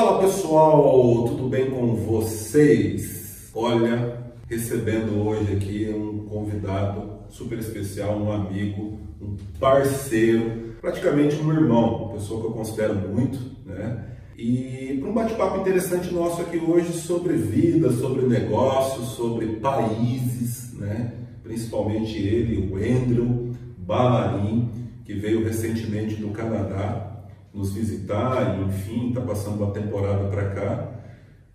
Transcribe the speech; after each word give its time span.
Fala 0.00 0.18
pessoal, 0.18 1.24
tudo 1.28 1.46
bem 1.50 1.70
com 1.70 1.94
vocês? 1.94 3.50
Olha, 3.54 4.32
recebendo 4.48 5.28
hoje 5.28 5.52
aqui 5.52 5.94
um 5.94 6.24
convidado 6.24 7.18
super 7.28 7.58
especial, 7.58 8.16
um 8.16 8.32
amigo, 8.32 8.98
um 9.20 9.36
parceiro, 9.58 10.72
praticamente 10.80 11.36
um 11.36 11.52
irmão, 11.52 12.04
uma 12.04 12.12
pessoa 12.14 12.40
que 12.40 12.46
eu 12.46 12.52
considero 12.52 12.94
muito, 12.94 13.38
né? 13.66 14.06
E 14.38 14.96
para 14.98 15.10
um 15.10 15.12
bate-papo 15.12 15.60
interessante 15.60 16.10
nosso 16.14 16.40
aqui 16.40 16.56
hoje 16.56 16.94
sobre 16.94 17.34
vida, 17.34 17.92
sobre 17.92 18.22
negócios, 18.22 19.06
sobre 19.08 19.48
países, 19.56 20.72
né? 20.78 21.12
Principalmente 21.42 22.16
ele, 22.16 22.72
o 22.72 22.76
Andrew 22.76 23.52
Balarim, 23.76 24.70
que 25.04 25.12
veio 25.12 25.44
recentemente 25.44 26.14
do 26.14 26.30
Canadá 26.30 27.09
nos 27.52 27.72
visitar, 27.72 28.58
e, 28.58 28.64
enfim, 28.64 29.08
está 29.08 29.20
passando 29.20 29.62
uma 29.62 29.72
temporada 29.72 30.28
para 30.28 30.50
cá. 30.50 30.92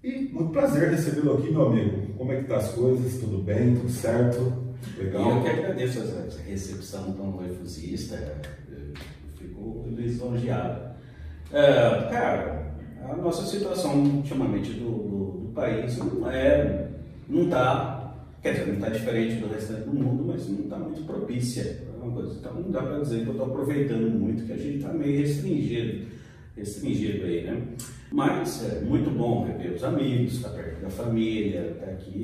E 0.03 0.29
muito 0.31 0.51
prazer 0.51 0.91
recebê-lo 0.91 1.37
aqui, 1.37 1.51
meu 1.51 1.67
amigo. 1.67 2.13
Como 2.17 2.31
é 2.31 2.41
que 2.41 2.47
tá 2.47 2.57
as 2.57 2.69
coisas? 2.69 3.19
Tudo 3.19 3.39
bem? 3.39 3.75
Tudo 3.75 3.89
certo? 3.89 4.53
Legal? 4.97 5.37
Eu 5.37 5.41
que 5.41 5.49
agradeço 5.49 5.99
essa 5.99 6.41
recepção 6.45 7.13
tão 7.13 7.43
efusista. 7.43 8.15
Eu 8.69 8.93
fico 9.35 9.85
lisonjeado. 9.89 10.95
É, 11.51 12.09
cara, 12.11 12.75
a 13.09 13.15
nossa 13.15 13.45
situação 13.45 13.95
ultimamente 14.03 14.73
do, 14.73 14.89
do, 14.89 15.31
do 15.45 15.53
país 15.53 15.97
não 15.97 16.29
é, 16.29 16.89
não 17.27 17.45
está, 17.45 18.15
quer 18.41 18.51
dizer, 18.51 18.67
não 18.67 18.75
está 18.75 18.89
diferente 18.89 19.35
do 19.35 19.47
restante 19.47 19.81
do 19.81 19.93
mundo, 19.93 20.25
mas 20.27 20.47
não 20.49 20.65
está 20.65 20.77
muito 20.77 21.03
propícia 21.03 21.94
coisa. 22.15 22.39
Então 22.39 22.53
não 22.53 22.71
dá 22.71 22.81
para 22.81 22.99
dizer 22.99 23.21
que 23.21 23.27
eu 23.27 23.33
estou 23.33 23.47
aproveitando 23.47 24.09
muito, 24.09 24.45
que 24.45 24.53
a 24.53 24.57
gente 24.57 24.77
está 24.77 24.93
meio 24.93 25.19
restringido, 25.19 26.07
restringido 26.55 27.25
aí, 27.25 27.43
né? 27.43 27.61
Mas 28.11 28.63
é 28.63 28.81
muito 28.81 29.09
bom 29.11 29.45
rever 29.45 29.73
os 29.73 29.83
amigos, 29.83 30.35
estar 30.35 30.49
tá 30.49 30.55
perto 30.55 30.81
da 30.81 30.89
família, 30.89 31.71
estar 31.71 31.85
tá 31.85 31.91
aqui. 31.91 32.23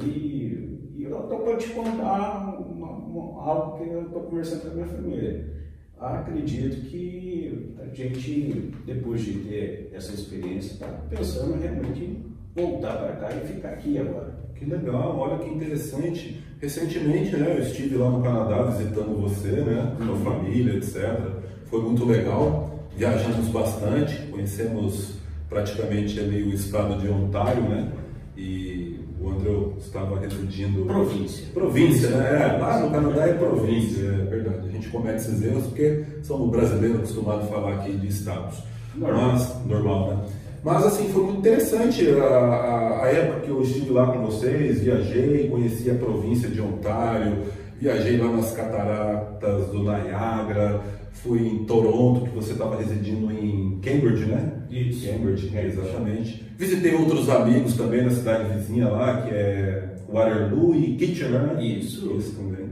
E 0.96 1.04
eu 1.04 1.20
estou 1.20 1.40
para 1.40 1.58
te 1.58 1.70
contar 1.70 2.58
uma, 2.58 2.92
uma, 2.92 3.44
algo 3.44 3.78
que 3.78 3.90
eu 3.90 4.04
estou 4.04 4.22
conversando 4.22 4.62
com 4.62 4.68
a 4.70 4.74
minha 4.74 4.88
família. 4.88 5.62
Acredito 6.00 6.88
que 6.88 7.76
a 7.80 7.86
gente, 7.94 8.72
depois 8.86 9.22
de 9.22 9.34
ter 9.40 9.92
essa 9.94 10.14
experiência, 10.14 10.74
está 10.74 10.88
pensando 11.10 11.60
realmente 11.60 12.04
em 12.04 12.31
voltar 12.56 12.98
para 12.98 13.16
cá 13.16 13.30
e 13.36 13.48
ficar 13.48 13.70
aqui 13.70 13.98
agora. 13.98 14.42
Que 14.56 14.66
legal, 14.66 15.18
olha 15.18 15.38
que 15.40 15.50
interessante. 15.50 16.44
Recentemente, 16.62 17.36
né, 17.36 17.56
eu 17.58 17.64
estive 17.64 17.96
lá 17.96 18.10
no 18.10 18.22
Canadá 18.22 18.64
visitando 18.64 19.20
você, 19.20 19.50
né, 19.50 19.96
sua 19.98 20.14
uhum. 20.14 20.24
família, 20.24 20.76
etc. 20.76 21.20
Foi 21.66 21.82
muito 21.82 22.06
legal. 22.06 22.88
Viajamos 22.96 23.48
bastante, 23.48 24.16
conhecemos 24.28 25.16
praticamente 25.50 26.20
ali 26.20 26.44
o 26.44 26.54
estado 26.54 27.00
de 27.00 27.10
Ontário, 27.10 27.64
né? 27.64 27.92
E 28.38 29.00
o 29.20 29.30
André 29.30 29.52
estava 29.78 30.20
residindo. 30.20 30.86
Província. 30.86 31.48
Província, 31.54 32.10
né? 32.10 32.56
É, 32.56 32.58
lá 32.58 32.80
no 32.80 32.92
Canadá 32.92 33.28
é 33.28 33.34
província, 33.34 34.06
é 34.06 34.26
verdade. 34.26 34.70
A 34.70 34.72
gente 34.72 34.90
comete 34.90 35.18
esses 35.18 35.44
erros 35.44 35.66
porque 35.66 36.06
somos 36.24 36.50
brasileiros 36.50 37.00
acostumados 37.00 37.46
a 37.46 37.48
falar 37.48 37.76
aqui 37.76 37.92
de 37.92 38.08
estados. 38.08 38.60
Normal. 38.96 39.32
Mas, 39.32 39.66
normal, 39.66 40.08
né? 40.08 40.24
Mas 40.64 40.86
assim, 40.86 41.10
foi 41.10 41.24
muito 41.24 41.40
interessante 41.40 42.08
a, 42.10 42.24
a, 42.24 43.04
a, 43.04 43.08
época 43.08 43.40
que 43.42 43.50
eu 43.50 43.62
estive 43.64 43.92
lá 43.92 44.06
com 44.08 44.26
vocês, 44.26 44.82
viajei, 44.82 45.50
conheci 45.50 45.90
a 45.90 45.96
província 45.96 46.48
de 46.50 46.62
Ontário, 46.62 47.46
viajei 47.80 48.18
lá 48.18 48.32
nas 48.32 48.52
cataratas 48.52 49.68
do 49.68 49.80
Niagara, 49.80 50.82
fui 51.14 51.48
em 51.48 51.66
Toronto, 51.66 52.30
que 52.30 52.36
você 52.36 52.52
estava 52.52 52.78
residindo 52.78 53.32
em 53.32 53.80
Cambridge, 53.82 54.26
né? 54.26 54.52
Isso. 54.70 55.08
Cambridge, 55.08 55.52
é, 55.56 55.66
exatamente. 55.66 56.46
Visitei 56.58 56.94
outros 56.94 57.28
amigos 57.28 57.76
também 57.76 58.04
na 58.04 58.12
cidade 58.12 58.54
vizinha 58.56 58.88
lá, 58.88 59.24
que 59.24 59.34
é 59.34 59.96
Waterloo 60.08 60.76
e 60.76 60.96
Kitchener, 60.96 61.42
né? 61.42 61.64
Isso. 61.64 62.16
Isso 62.18 62.36
também. 62.36 62.70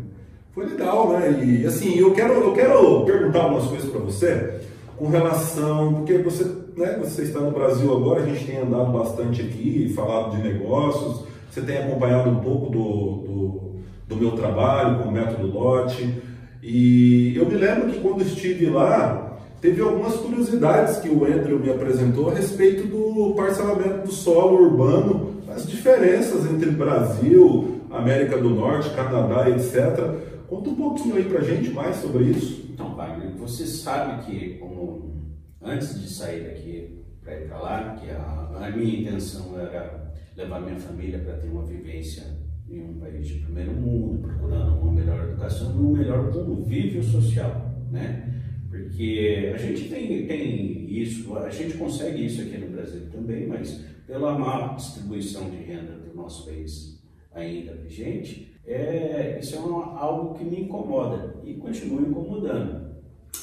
Foi 0.51 0.67
legal, 0.67 1.13
né? 1.13 1.43
E 1.43 1.65
assim, 1.65 1.97
eu 1.97 2.11
quero, 2.13 2.33
eu 2.33 2.53
quero 2.53 3.03
perguntar 3.03 3.43
algumas 3.43 3.65
coisas 3.65 3.89
para 3.89 3.99
você 3.99 4.59
com 4.99 5.07
relação, 5.07 5.93
porque 5.93 6.17
você, 6.17 6.43
né, 6.75 6.99
você 7.01 7.23
está 7.23 7.39
no 7.39 7.51
Brasil 7.51 7.89
agora, 7.95 8.21
a 8.21 8.25
gente 8.25 8.45
tem 8.45 8.57
andado 8.57 8.91
bastante 8.91 9.41
aqui, 9.41 9.93
falado 9.95 10.35
de 10.35 10.43
negócios, 10.43 11.23
você 11.49 11.61
tem 11.61 11.77
acompanhado 11.77 12.29
um 12.29 12.41
pouco 12.41 12.69
do, 12.69 12.79
do, 13.25 13.71
do 14.09 14.15
meu 14.17 14.31
trabalho 14.31 15.01
com 15.01 15.07
o 15.07 15.11
método 15.11 15.47
Lote, 15.47 16.21
e 16.61 17.33
eu 17.37 17.45
me 17.45 17.55
lembro 17.55 17.89
que 17.89 18.01
quando 18.01 18.21
estive 18.21 18.69
lá, 18.69 19.37
teve 19.61 19.81
algumas 19.81 20.17
curiosidades 20.17 20.97
que 20.97 21.07
o 21.07 21.23
Andrew 21.23 21.57
me 21.57 21.71
apresentou 21.71 22.29
a 22.29 22.33
respeito 22.33 22.85
do 22.85 23.33
parcelamento 23.35 24.05
do 24.05 24.11
solo 24.11 24.61
urbano, 24.65 25.35
as 25.55 25.65
diferenças 25.65 26.45
entre 26.51 26.71
Brasil, 26.71 27.79
América 27.89 28.37
do 28.37 28.49
Norte, 28.49 28.89
Canadá, 28.89 29.49
etc. 29.49 30.13
Conta 30.49 30.69
um 30.69 30.75
pouquinho 30.75 31.15
aí 31.15 31.23
pra 31.23 31.41
gente 31.41 31.69
mais 31.71 31.95
sobre 31.95 32.25
isso. 32.25 32.58
Então, 32.79 32.95
Wagner, 32.95 33.35
você 33.35 33.65
sabe 33.67 34.23
que 34.23 34.57
como, 34.57 35.35
antes 35.61 36.01
de 36.01 36.07
sair 36.07 36.45
daqui 36.45 37.03
para 37.21 37.37
ir 37.37 37.47
para 37.49 37.59
lá, 37.59 37.95
que 37.97 38.09
a, 38.09 38.67
a, 38.67 38.71
minha 38.71 39.01
intenção 39.01 39.59
era 39.59 40.13
levar 40.37 40.61
minha 40.61 40.79
família 40.79 41.19
para 41.19 41.33
ter 41.33 41.49
uma 41.49 41.65
vivência 41.65 42.23
em 42.69 42.81
um 42.81 42.97
país 42.97 43.27
de 43.27 43.39
primeiro 43.39 43.73
mundo, 43.73 44.19
procurando 44.19 44.79
uma 44.79 44.93
melhor 44.93 45.25
educação, 45.27 45.75
um 45.75 45.91
melhor 45.91 46.31
convívio 46.31 47.03
social, 47.03 47.69
né? 47.91 48.41
Porque 48.69 49.51
a 49.53 49.57
gente 49.57 49.89
tem, 49.89 50.25
tem 50.25 51.01
isso, 51.01 51.37
a 51.37 51.49
gente 51.49 51.77
consegue 51.77 52.27
isso 52.27 52.43
aqui 52.43 52.59
no 52.59 52.71
Brasil 52.71 53.09
também, 53.11 53.45
mas 53.45 53.83
pela 54.07 54.39
má 54.39 54.75
distribuição 54.75 55.49
de 55.49 55.57
renda 55.57 55.97
do 55.97 56.15
nosso 56.15 56.45
país 56.45 57.03
ainda 57.33 57.73
vigente, 57.73 58.48
é, 58.73 59.39
isso 59.39 59.55
é 59.55 59.59
uma, 59.59 59.97
algo 59.97 60.35
que 60.35 60.43
me 60.43 60.61
incomoda 60.61 61.35
e 61.43 61.55
continua 61.55 62.01
incomodando. 62.01 62.89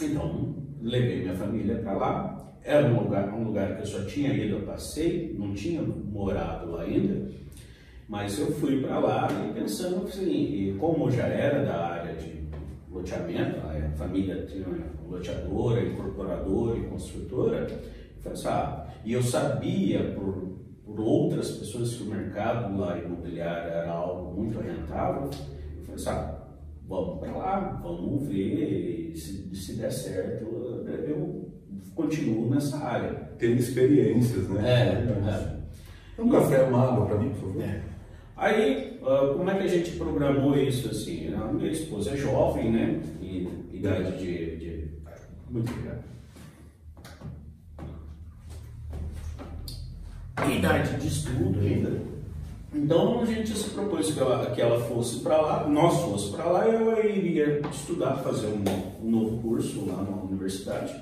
Então, 0.01 0.55
levei 0.81 1.23
minha 1.23 1.35
família 1.35 1.77
para 1.79 1.93
lá. 1.95 2.55
Era 2.63 2.87
um 2.87 3.03
lugar, 3.03 3.33
um 3.35 3.45
lugar 3.45 3.77
que 3.77 3.83
eu 3.83 3.87
só 3.87 4.05
tinha 4.05 4.33
ido 4.33 4.59
a 4.59 4.61
passeio, 4.61 5.39
não 5.39 5.53
tinha 5.53 5.83
morado 5.83 6.71
lá 6.71 6.83
ainda, 6.83 7.31
mas 8.09 8.39
eu 8.39 8.53
fui 8.53 8.81
para 8.81 8.99
lá 8.99 9.29
e 9.49 9.53
pensando 9.53 10.05
assim, 10.05 10.77
como 10.79 11.11
já 11.11 11.27
era 11.27 11.65
da 11.65 11.87
área 11.87 12.15
de 12.15 12.45
loteamento, 12.91 13.59
a 13.61 13.91
família 13.97 14.47
tinha 14.47 14.67
loteadora, 15.09 15.85
incorporadora 15.85 16.79
e 16.79 16.85
construtora, 16.85 17.67
eu 18.25 18.33
assim, 18.33 18.49
ah, 18.49 18.87
e 19.05 19.13
eu 19.13 19.23
sabia 19.23 20.13
por 20.13 20.56
por 20.87 21.01
outras 21.01 21.51
pessoas 21.51 21.95
que 21.95 22.05
o 22.05 22.07
mercado 22.07 22.79
lá 22.79 22.97
imobiliário 22.97 23.73
era 23.73 23.91
algo 23.91 24.41
muito 24.41 24.61
rentável, 24.61 25.29
eu 25.77 25.85
falei, 25.85 25.99
sabe, 25.99 26.37
vamos 26.89 27.19
para 27.19 27.37
lá, 27.37 27.81
vamos 27.83 28.29
ver, 28.29 29.13
se, 29.17 29.55
se 29.55 29.75
der 29.75 29.91
certo, 29.91 30.45
eu 30.45 31.51
continuo 31.95 32.49
nessa 32.49 32.79
área. 32.79 33.27
Tendo 33.37 33.57
experiências, 33.57 34.49
né? 34.49 34.63
É, 34.65 36.21
é. 36.21 36.23
Um 36.23 36.29
café, 36.29 36.63
uma 36.63 36.93
água 36.93 37.07
para 37.07 37.19
mim, 37.19 37.31
por 37.31 37.49
favor. 37.49 37.63
É. 37.63 37.83
Aí, 38.37 39.01
ah, 39.03 39.35
como 39.37 39.51
é 39.51 39.55
que 39.57 39.65
a 39.65 39.69
gente 39.69 39.91
programou 39.93 40.57
isso 40.57 40.89
assim? 40.89 41.35
A 41.35 41.53
minha 41.53 41.71
esposa 41.71 42.13
é 42.13 42.17
jovem, 42.17 42.71
né? 42.71 43.01
E 43.21 43.49
idade 43.73 44.19
de, 44.19 44.57
de... 44.57 44.89
Muito 45.51 45.71
obrigado. 45.73 46.16
Idade 50.45 51.01
de 51.01 51.09
estudo 51.09 51.61
ainda. 51.61 52.17
Então 52.75 53.21
a 53.21 53.25
gente 53.25 53.57
se 53.57 53.71
propôs 53.71 54.13
que 54.13 54.21
ela, 54.21 54.51
que 54.51 54.61
ela 54.61 54.79
fosse 54.81 55.21
para 55.21 55.41
lá, 55.41 55.69
nós 55.69 55.99
fosse 56.03 56.33
para 56.33 56.45
lá, 56.45 56.67
eu 56.67 57.03
iria 57.09 57.61
estudar, 57.71 58.17
fazer 58.17 58.49
um, 58.49 58.63
um, 59.03 59.11
novo 59.11 59.41
curso 59.41 59.87
lá 59.87 60.03
na 60.03 60.23
universidade. 60.23 60.95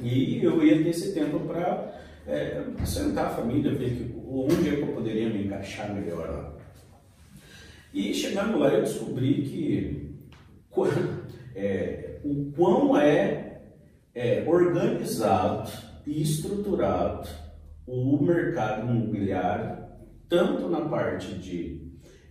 E 0.00 0.42
eu 0.42 0.64
ia 0.64 0.82
ter 0.82 0.88
esse 0.88 1.12
tempo 1.12 1.40
para 1.40 2.00
é, 2.26 2.62
sentar 2.86 3.26
a 3.26 3.30
família, 3.30 3.74
ver 3.74 3.90
que, 3.90 4.14
onde 4.26 4.68
é 4.68 4.76
que 4.76 4.82
eu 4.82 4.94
poderia 4.94 5.28
me 5.28 5.44
encaixar 5.44 5.92
melhor 5.92 6.28
lá. 6.28 6.52
E 7.92 8.14
chegando 8.14 8.58
lá 8.58 8.68
eu 8.68 8.82
descobri 8.82 9.42
que 9.42 10.08
é, 11.54 12.18
o 12.24 12.52
quão 12.56 12.96
é, 12.96 13.60
é 14.14 14.44
organizado 14.46 15.70
e 16.06 16.22
estruturado 16.22 17.28
o 17.88 18.22
mercado 18.22 18.90
imobiliário, 18.90 19.78
tanto 20.28 20.68
na 20.68 20.82
parte 20.82 21.34
de 21.34 21.80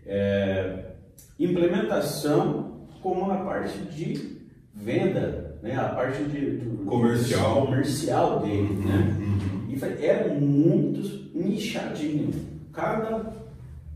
é, 0.06 0.92
implementação, 1.40 2.88
como 3.02 3.28
na 3.28 3.38
parte 3.38 3.78
de 3.80 4.38
venda, 4.74 5.58
né? 5.64 5.76
a 5.76 5.90
parte 5.90 6.24
de, 6.26 6.64
comercial. 6.86 7.66
comercial 7.66 8.40
dele. 8.42 8.74
Uhum, 8.74 8.86
né? 8.86 9.18
Uhum. 9.20 9.68
E 9.70 10.06
é 10.06 10.28
muito 10.40 11.32
nichadinho. 11.36 12.32
Cada, 12.72 13.34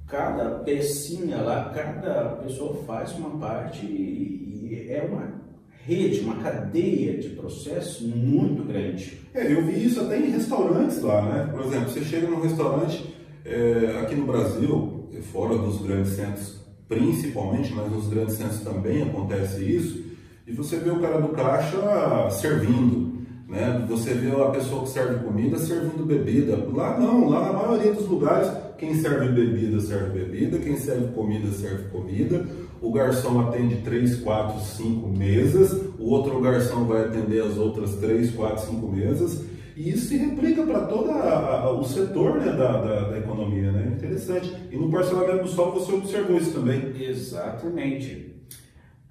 cada 0.08 0.60
pecinha 0.60 1.38
lá, 1.38 1.72
cada 1.74 2.38
pessoa 2.38 2.84
faz 2.84 3.14
uma 3.14 3.38
parte 3.38 3.86
e, 3.86 4.70
e 4.72 4.92
é 4.92 5.04
uma 5.04 5.41
rede, 5.86 6.22
uma 6.22 6.36
cadeia 6.36 7.18
de 7.18 7.30
processo 7.30 8.08
muito 8.08 8.64
grande. 8.64 9.20
É, 9.34 9.52
eu 9.52 9.66
vi 9.66 9.86
isso 9.86 10.02
até 10.02 10.20
em 10.20 10.30
restaurantes 10.32 11.02
lá, 11.02 11.22
né? 11.22 11.50
Por 11.52 11.66
exemplo, 11.66 11.90
você 11.90 12.02
chega 12.02 12.28
num 12.28 12.42
restaurante 12.42 13.14
é, 13.46 14.00
aqui 14.02 14.16
no 14.16 14.26
Brasil, 14.26 15.10
fora 15.32 15.58
dos 15.58 15.82
grandes 15.82 16.14
centros 16.14 16.62
principalmente, 16.92 17.74
mas 17.74 17.90
nos 17.90 18.10
grandes 18.10 18.36
centros 18.36 18.60
também 18.60 19.02
acontece 19.02 19.64
isso, 19.64 20.04
e 20.46 20.52
você 20.52 20.76
vê 20.76 20.90
o 20.90 21.00
cara 21.00 21.22
do 21.22 21.30
caixa 21.30 21.78
servindo, 22.30 23.22
né? 23.48 23.86
Você 23.88 24.14
vê 24.14 24.30
a 24.30 24.50
pessoa 24.50 24.84
que 24.84 24.90
serve 24.90 25.24
comida 25.24 25.58
servindo 25.58 26.06
bebida. 26.06 26.58
Lá 26.74 27.00
não, 27.00 27.30
lá 27.30 27.46
na 27.46 27.54
maioria 27.54 27.94
dos 27.94 28.08
lugares, 28.08 28.52
quem 28.78 28.96
serve 28.96 29.30
bebida 29.30 29.80
serve 29.80 30.20
bebida, 30.20 30.58
quem 30.58 30.76
serve 30.76 31.14
comida 31.14 31.50
serve 31.52 31.90
comida. 31.90 32.46
O 32.82 32.92
garçom 32.92 33.40
atende 33.42 33.76
3, 33.78 34.22
4, 34.22 34.60
5 34.60 35.08
mesas, 35.08 35.72
o 36.00 36.10
outro 36.10 36.42
garçom 36.42 36.86
vai 36.86 37.06
atender 37.06 37.44
as 37.44 37.56
outras 37.56 37.96
3, 37.98 38.32
4, 38.32 38.66
5 38.72 38.88
mesas. 38.88 39.46
E 39.78 39.90
isso 39.92 40.08
se 40.08 40.18
replica 40.18 40.64
para 40.64 40.82
todo 40.88 41.10
o 41.80 41.84
setor 41.84 42.40
né, 42.40 42.52
da, 42.52 42.82
da, 42.82 43.10
da, 43.10 43.18
economia, 43.20 43.72
né? 43.72 43.94
Interessante. 43.96 44.52
E 44.70 44.76
no 44.76 44.90
parcelamento 44.90 45.44
do 45.44 45.48
solo 45.48 45.80
você 45.80 45.94
observou 45.94 46.38
isso 46.38 46.54
também. 46.54 46.92
Exatamente. 47.00 48.36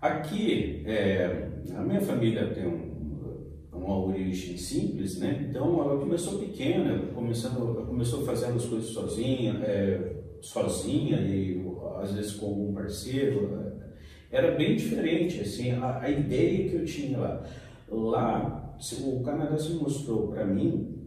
Aqui, 0.01 0.83
é, 0.85 1.49
a 1.75 1.81
minha 1.81 2.01
família 2.01 2.49
tem 2.49 2.67
um, 2.67 2.91
uma 3.73 3.99
origem 4.05 4.57
simples, 4.57 5.19
né? 5.19 5.47
Então 5.49 5.81
ela 5.81 5.99
começou 5.99 6.39
pequena, 6.39 7.07
começando, 7.15 7.87
começou 7.87 8.25
fazendo 8.25 8.57
as 8.57 8.65
coisas 8.65 8.91
sozinha, 8.91 9.61
é, 9.63 10.20
sozinha 10.41 11.21
e 11.21 11.65
às 12.01 12.13
vezes 12.13 12.33
com 12.33 12.47
algum 12.47 12.73
parceiro. 12.73 13.71
Era 14.31 14.57
bem 14.57 14.77
diferente, 14.77 15.41
assim, 15.41 15.73
a, 15.73 16.01
a 16.01 16.11
ideia 16.11 16.69
que 16.69 16.77
eu 16.77 16.85
tinha 16.85 17.19
lá. 17.19 17.43
Lá 17.89 18.61
o 19.03 19.23
Canadá 19.23 19.59
se 19.59 19.75
mostrou 19.75 20.29
para 20.29 20.45
mim 20.47 21.01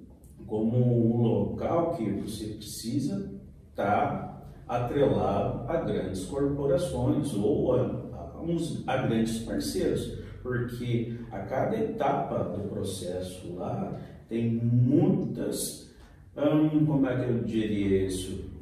como 0.45 0.77
um 0.77 1.21
local 1.21 1.95
que 1.95 2.03
você 2.11 2.45
precisa 2.53 3.33
estar 3.71 4.11
tá 4.11 4.33
atrelado 4.67 5.69
a 5.71 5.77
grandes 5.77 6.25
corporações 6.25 7.33
ou 7.33 7.73
a, 7.73 7.81
a, 7.81 8.41
uns, 8.41 8.87
a 8.87 8.97
grandes 8.97 9.39
parceiros, 9.39 10.19
porque 10.41 11.15
a 11.31 11.39
cada 11.39 11.77
etapa 11.77 12.43
do 12.43 12.69
processo 12.69 13.55
lá 13.55 13.99
tem 14.29 14.51
muitas, 14.51 15.91
hum, 16.37 16.85
como 16.85 17.07
é 17.07 17.23
que 17.23 17.31
eu 17.31 17.43
diria 17.43 18.05
isso, 18.05 18.52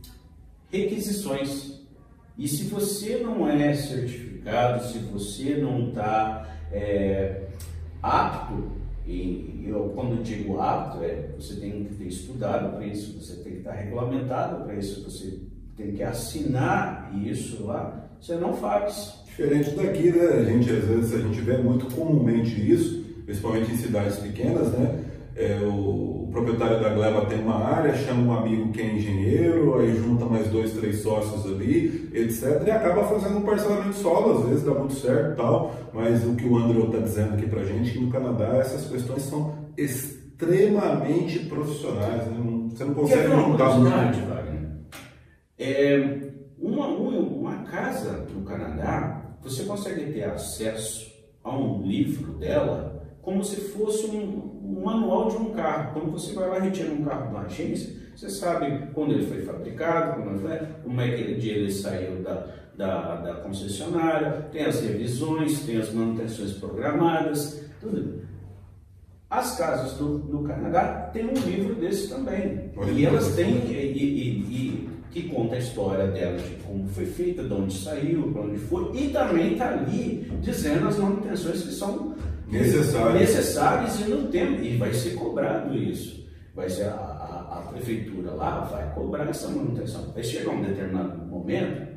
requisições. 0.72 1.82
E 2.38 2.48
se 2.48 2.64
você 2.66 3.18
não 3.18 3.48
é 3.48 3.74
certificado, 3.74 4.88
se 4.88 4.98
você 5.00 5.56
não 5.58 5.90
está 5.90 6.50
é, 6.72 7.48
apto 8.02 8.72
e 9.06 9.66
eu, 9.68 9.92
quando 9.96 10.24
digo 10.24 10.60
apto, 10.60 11.04
é, 11.04 11.30
você 11.38 11.56
tem 11.56 11.84
que 11.86 11.96
ter 11.96 12.06
estudado 12.06 12.76
para 12.76 12.86
isso, 12.86 13.20
você 13.20 13.36
tem 13.44 13.54
que 13.54 13.58
estar 13.60 13.74
regulamentado 13.74 14.64
para 14.64 14.76
isso, 14.76 15.04
você 15.04 15.40
tem 15.76 15.92
que 15.92 16.04
assinar 16.04 17.12
isso 17.24 17.66
lá, 17.66 18.10
você 18.20 18.36
não 18.36 18.54
faz. 18.54 19.22
Diferente 19.26 19.72
daqui, 19.72 20.12
né? 20.12 20.26
A 20.26 20.44
gente, 20.44 20.70
às 20.70 20.84
vezes, 20.86 21.14
a 21.14 21.20
gente 21.20 21.42
vê 21.42 21.58
muito 21.58 21.94
comumente 21.96 22.72
isso, 22.72 23.04
principalmente 23.26 23.72
em 23.72 23.78
cidades 23.78 24.18
pequenas, 24.18 24.72
né? 24.74 25.04
É, 25.36 25.60
o, 25.62 26.22
proprietário 26.32 26.82
da 26.82 26.90
gleba 26.90 27.26
tem 27.26 27.40
uma 27.40 27.56
área, 27.56 27.94
chama 27.94 28.34
um 28.34 28.38
amigo 28.38 28.72
que 28.72 28.82
é 28.82 28.96
engenheiro, 28.96 29.78
aí 29.78 29.96
junta 29.96 30.26
mais 30.26 30.48
dois, 30.48 30.74
três 30.74 31.02
sócios 31.02 31.46
ali, 31.46 32.10
etc. 32.14 32.64
E 32.66 32.72
acaba 32.72 33.04
fazendo 33.04 33.38
um 33.38 33.42
parcelamento 33.42 33.96
solo, 33.96 34.40
às 34.40 34.50
vezes 34.50 34.64
dá 34.64 34.74
muito 34.74 34.94
certo 34.94 35.36
tal, 35.36 35.76
mas 35.94 36.26
o 36.26 36.36
que 36.36 36.48
o 36.48 36.58
Andrew 36.58 36.86
está 36.86 37.00
dizendo 37.00 37.34
aqui 37.34 37.48
pra 37.48 37.64
gente, 37.64 37.92
que 37.92 38.00
no 38.00 38.12
Canadá 38.12 38.58
essas 38.58 38.90
questões 38.90 39.24
são 39.24 39.54
extremamente 39.78 41.40
profissionais, 41.40 42.26
né? 42.28 42.70
você 42.70 42.86
não 42.86 42.94
consegue 42.94 43.28
montar 43.28 43.78
muito. 43.78 44.28
Wagner? 44.28 44.70
É, 45.60 46.20
uma, 46.58 46.88
uma, 46.88 47.20
uma 47.20 47.56
casa 47.64 48.26
no 48.34 48.44
Canadá, 48.44 49.36
você 49.44 49.64
consegue 49.64 50.14
ter 50.14 50.24
acesso 50.24 51.12
a 51.44 51.56
um 51.56 51.82
livro 51.82 52.34
dela 52.34 52.91
como 53.22 53.44
se 53.44 53.58
fosse 53.58 54.08
um, 54.08 54.60
um 54.64 54.82
manual 54.84 55.30
de 55.30 55.38
um 55.38 55.52
carro. 55.52 55.94
Quando 55.94 56.12
você 56.12 56.34
vai 56.34 56.50
lá 56.50 56.60
e 56.60 56.62
retira 56.64 56.92
um 56.92 57.04
carro 57.04 57.34
da 57.34 57.42
agência, 57.42 58.02
você 58.16 58.30
sabe 58.30 58.88
quando 58.94 59.14
ele 59.14 59.26
foi 59.26 59.42
fabricado, 59.42 60.22
quando 60.22 60.40
foi, 60.40 60.58
como 60.84 61.02
é 61.02 61.12
que 61.12 61.22
ele, 61.22 61.50
ele 61.50 61.72
saiu 61.72 62.22
da, 62.22 62.48
da, 62.76 63.16
da, 63.16 63.34
concessionária, 63.36 64.48
tem 64.52 64.66
as 64.66 64.82
revisões, 64.82 65.62
tem 65.62 65.78
as 65.78 65.94
manutenções 65.94 66.54
programadas, 66.54 67.64
tudo. 67.80 68.22
As 69.30 69.58
casas 69.58 69.94
do, 69.94 70.20
do 70.20 70.44
Canadá 70.44 71.10
têm 71.14 71.26
um 71.26 71.34
livro 71.34 71.76
desse 71.76 72.10
também. 72.10 72.70
e 72.94 73.06
elas 73.06 73.34
têm, 73.34 73.56
e, 73.66 73.72
e, 73.72 74.40
e, 74.40 74.90
que 75.10 75.30
conta 75.30 75.56
a 75.56 75.60
história 75.60 76.08
dela, 76.08 76.38
de 76.38 76.56
como 76.64 76.88
foi 76.88 77.06
feita, 77.06 77.44
de 77.44 77.54
onde 77.54 77.78
saiu, 77.78 78.32
para 78.32 78.42
onde 78.42 78.58
foi, 78.58 78.92
e 78.94 79.10
também 79.10 79.54
está 79.54 79.70
ali 79.70 80.32
dizendo 80.42 80.88
as 80.88 80.98
manutenções 80.98 81.64
que 81.64 81.72
são 81.72 82.16
necessárias 82.52 84.00
e 84.00 84.04
no 84.10 84.28
tempo, 84.28 84.62
e 84.62 84.78
vai 84.78 84.94
ser 84.94 85.16
cobrado 85.16 85.76
isso. 85.76 86.28
Vai 86.54 86.70
ser 86.70 86.84
a, 86.84 86.96
a, 86.96 87.60
a 87.60 87.62
prefeitura 87.72 88.32
lá 88.32 88.62
vai 88.66 88.94
cobrar 88.94 89.30
essa 89.30 89.48
manutenção. 89.48 90.12
Vai 90.12 90.24
chegar 90.24 90.52
um 90.52 90.62
determinado 90.62 91.26
momento 91.26 91.92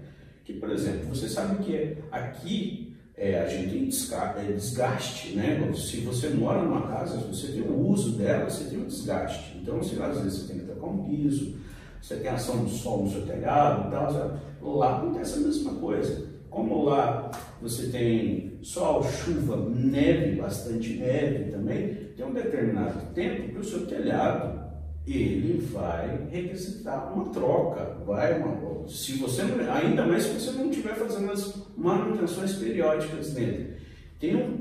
que, 0.44 0.52
por 0.54 0.70
exemplo, 0.70 1.08
você 1.08 1.28
sabe 1.28 1.64
que 1.64 1.98
aqui 2.12 2.94
é, 3.16 3.40
a 3.40 3.48
gente 3.48 3.70
tem 3.70 3.82
é, 3.82 4.52
desgaste, 4.52 5.34
né? 5.34 5.72
Se 5.74 5.98
você 6.00 6.28
mora 6.30 6.62
numa 6.62 6.86
casa, 6.88 7.18
se 7.18 7.26
você 7.26 7.52
tem 7.52 7.62
o 7.62 7.88
uso 7.88 8.12
dela, 8.12 8.48
você 8.48 8.64
tem 8.64 8.78
um 8.78 8.86
desgaste. 8.86 9.58
Então, 9.60 9.78
assim, 9.78 10.00
às 10.00 10.20
vezes 10.20 10.40
você 10.40 10.52
tem 10.52 10.60
que 10.60 10.66
trocar 10.66 10.86
um 10.86 11.04
piso, 11.04 11.56
você 12.00 12.16
tem 12.16 12.28
ação 12.28 12.64
do 12.64 12.70
sol 12.70 13.04
no 13.04 13.10
seu 13.10 13.26
telhado 13.26 13.90
tal. 13.90 14.38
Lá 14.60 14.98
acontece 14.98 15.38
a 15.38 15.42
mesma 15.42 15.74
coisa. 15.74 16.33
Como 16.54 16.84
lá 16.84 17.32
você 17.60 17.88
tem 17.88 18.60
sol, 18.62 19.02
chuva, 19.02 19.56
neve, 19.70 20.40
bastante 20.40 20.94
neve 20.94 21.50
também, 21.50 22.12
tem 22.16 22.24
um 22.24 22.32
determinado 22.32 23.12
tempo 23.12 23.50
que 23.52 23.58
o 23.58 23.64
seu 23.64 23.84
telhado 23.86 24.62
ele 25.04 25.60
vai 25.72 26.28
requisitar 26.30 27.12
uma 27.12 27.28
troca, 27.30 27.98
vai 28.06 28.40
uma, 28.40 28.86
se 28.86 29.14
você 29.16 29.42
ainda 29.42 30.06
mais 30.06 30.22
se 30.22 30.34
você 30.34 30.52
não 30.52 30.70
estiver 30.70 30.94
fazendo 30.94 31.32
as 31.32 31.60
manutenções 31.76 32.52
periódicas 32.52 33.32
dele. 33.32 33.74
Tem 34.20 34.36
um 34.36 34.56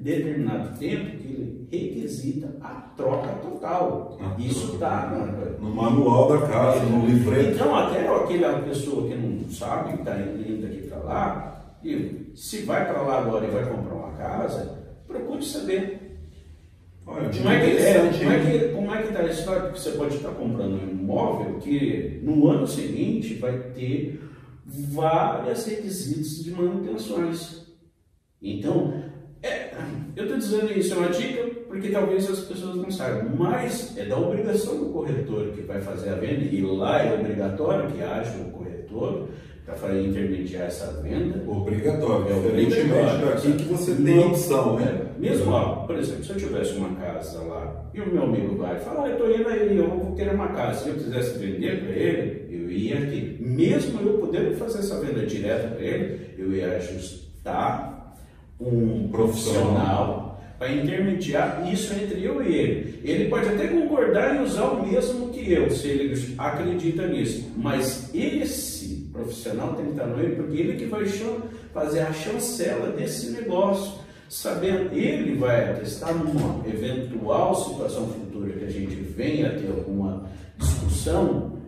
determinado 0.00 0.78
tempo 0.78 1.16
que 1.18 1.26
ele 1.26 1.68
requisita 1.70 2.56
a 2.60 2.74
troca 2.96 3.28
total. 3.42 4.18
Ah, 4.20 4.34
Isso 4.38 4.74
está 4.74 5.10
no, 5.10 5.68
no, 5.68 5.74
manual 5.74 6.28
da 6.28 6.46
casa, 6.46 6.84
no 6.84 7.06
livreto. 7.06 7.54
Então, 7.54 7.74
até 7.74 8.08
aquela 8.08 8.62
pessoa 8.62 9.08
que 9.08 9.14
não 9.14 9.48
sabe, 9.50 9.92
que 9.92 9.98
está 10.00 10.18
indo 10.18 10.66
aqui 10.66 10.82
para 10.88 10.98
lá, 10.98 11.76
e 11.84 12.32
se 12.34 12.62
vai 12.62 12.86
para 12.86 13.02
lá 13.02 13.20
agora 13.20 13.46
e 13.46 13.50
vai 13.50 13.68
comprar 13.68 13.94
uma 13.94 14.12
casa, 14.12 14.78
procure 15.06 15.44
saber. 15.44 16.08
Olha, 17.06 17.30
como, 17.30 17.48
é 17.48 17.60
que, 17.60 17.76
é, 17.78 18.10
como, 18.18 18.32
é 18.32 18.38
que, 18.40 18.68
como 18.74 18.94
é 18.94 19.02
que 19.02 19.08
está 19.08 19.20
a 19.20 19.26
história? 19.26 19.62
Porque 19.62 19.78
você 19.78 19.92
pode 19.92 20.16
estar 20.16 20.30
comprando 20.30 20.74
um 20.74 20.90
imóvel 20.90 21.58
que 21.58 22.20
no 22.22 22.48
ano 22.48 22.66
seguinte 22.66 23.34
vai 23.34 23.58
ter 23.74 24.20
vários 24.66 25.64
requisitos 25.64 26.44
de 26.44 26.50
manutenções. 26.50 27.66
Então, 28.42 29.07
é, 29.42 29.70
eu 30.16 30.24
estou 30.24 30.38
dizendo 30.38 30.72
isso, 30.72 30.94
é 30.94 30.96
uma 30.96 31.08
dica 31.10 31.44
porque 31.68 31.90
talvez 31.90 32.28
as 32.28 32.40
pessoas 32.40 32.76
não 32.76 32.90
saibam, 32.90 33.36
mas 33.36 33.96
é 33.96 34.04
da 34.04 34.18
obrigação 34.18 34.78
do 34.78 34.86
corretor 34.86 35.52
que 35.52 35.62
vai 35.62 35.80
fazer 35.80 36.10
a 36.10 36.14
venda, 36.14 36.42
e 36.44 36.60
lá 36.62 37.02
é 37.02 37.14
obrigatório 37.14 37.90
que 37.90 38.02
haja 38.02 38.36
um 38.38 38.50
corretor 38.50 39.28
para 39.64 40.00
intermediar 40.00 40.66
essa 40.66 41.00
venda. 41.02 41.42
Obrigatório, 41.46 42.26
é 42.26 42.64
diferentemente 42.64 43.24
daqui 43.24 43.52
que 43.52 43.64
você 43.64 43.94
tem 43.94 44.18
opção, 44.18 44.76
né? 44.76 45.08
É, 45.14 45.20
mesmo, 45.20 45.52
ó, 45.52 45.86
por 45.86 45.96
exemplo, 45.96 46.24
se 46.24 46.30
eu 46.30 46.36
tivesse 46.36 46.72
uma 46.74 46.94
casa 46.96 47.40
lá 47.42 47.90
e 47.92 48.00
o 48.00 48.12
meu 48.12 48.22
amigo 48.22 48.56
vai 48.56 48.76
e 48.76 48.80
fala, 48.80 49.04
ah, 49.04 49.08
eu 49.08 49.12
estou 49.12 49.30
indo 49.30 49.48
aí, 49.48 49.76
eu 49.76 49.88
vou 49.88 50.14
ter 50.16 50.32
uma 50.32 50.48
casa, 50.48 50.84
se 50.84 50.88
eu 50.88 50.94
quisesse 50.94 51.38
vender 51.38 51.84
para 51.84 51.94
ele, 51.94 52.46
eu 52.50 52.70
ia 52.70 52.98
aqui. 52.98 53.36
Mesmo 53.40 54.00
eu 54.00 54.18
podendo 54.18 54.56
fazer 54.56 54.78
essa 54.78 54.98
venda 55.00 55.26
direta 55.26 55.68
para 55.68 55.84
ele, 55.84 56.30
eu 56.38 56.52
ia 56.52 56.76
ajustar 56.76 58.07
um 58.60 59.08
profissional 59.08 60.28
para 60.58 60.72
intermediar 60.72 61.72
isso 61.72 61.92
entre 61.94 62.24
eu 62.24 62.42
e 62.42 62.54
ele. 62.54 63.00
Ele 63.04 63.28
pode 63.28 63.48
até 63.48 63.68
concordar 63.68 64.36
em 64.36 64.42
usar 64.42 64.64
o 64.64 64.86
mesmo 64.86 65.28
que 65.28 65.52
eu, 65.52 65.70
se 65.70 65.86
ele 65.86 66.34
acredita 66.36 67.06
nisso, 67.06 67.52
mas 67.56 68.10
esse 68.12 69.08
profissional 69.12 69.74
tem 69.74 69.86
que 69.86 69.90
estar 69.92 70.06
no 70.06 70.20
ele, 70.20 70.34
porque 70.34 70.56
ele 70.56 70.76
que 70.76 70.86
vai 70.86 71.04
fazer 71.72 72.00
a 72.00 72.12
chancela 72.12 72.90
desse 72.92 73.30
negócio. 73.30 74.06
Sabendo, 74.28 74.94
ele 74.94 75.36
vai 75.36 75.70
atestar 75.70 76.14
numa 76.14 76.62
eventual 76.68 77.54
situação 77.54 78.08
futura 78.08 78.52
que 78.52 78.64
a 78.64 78.70
gente 78.70 78.94
venha 78.94 79.46
a 79.46 79.54
ter 79.54 79.68
alguma 79.70 80.28
discussão, 80.58 81.58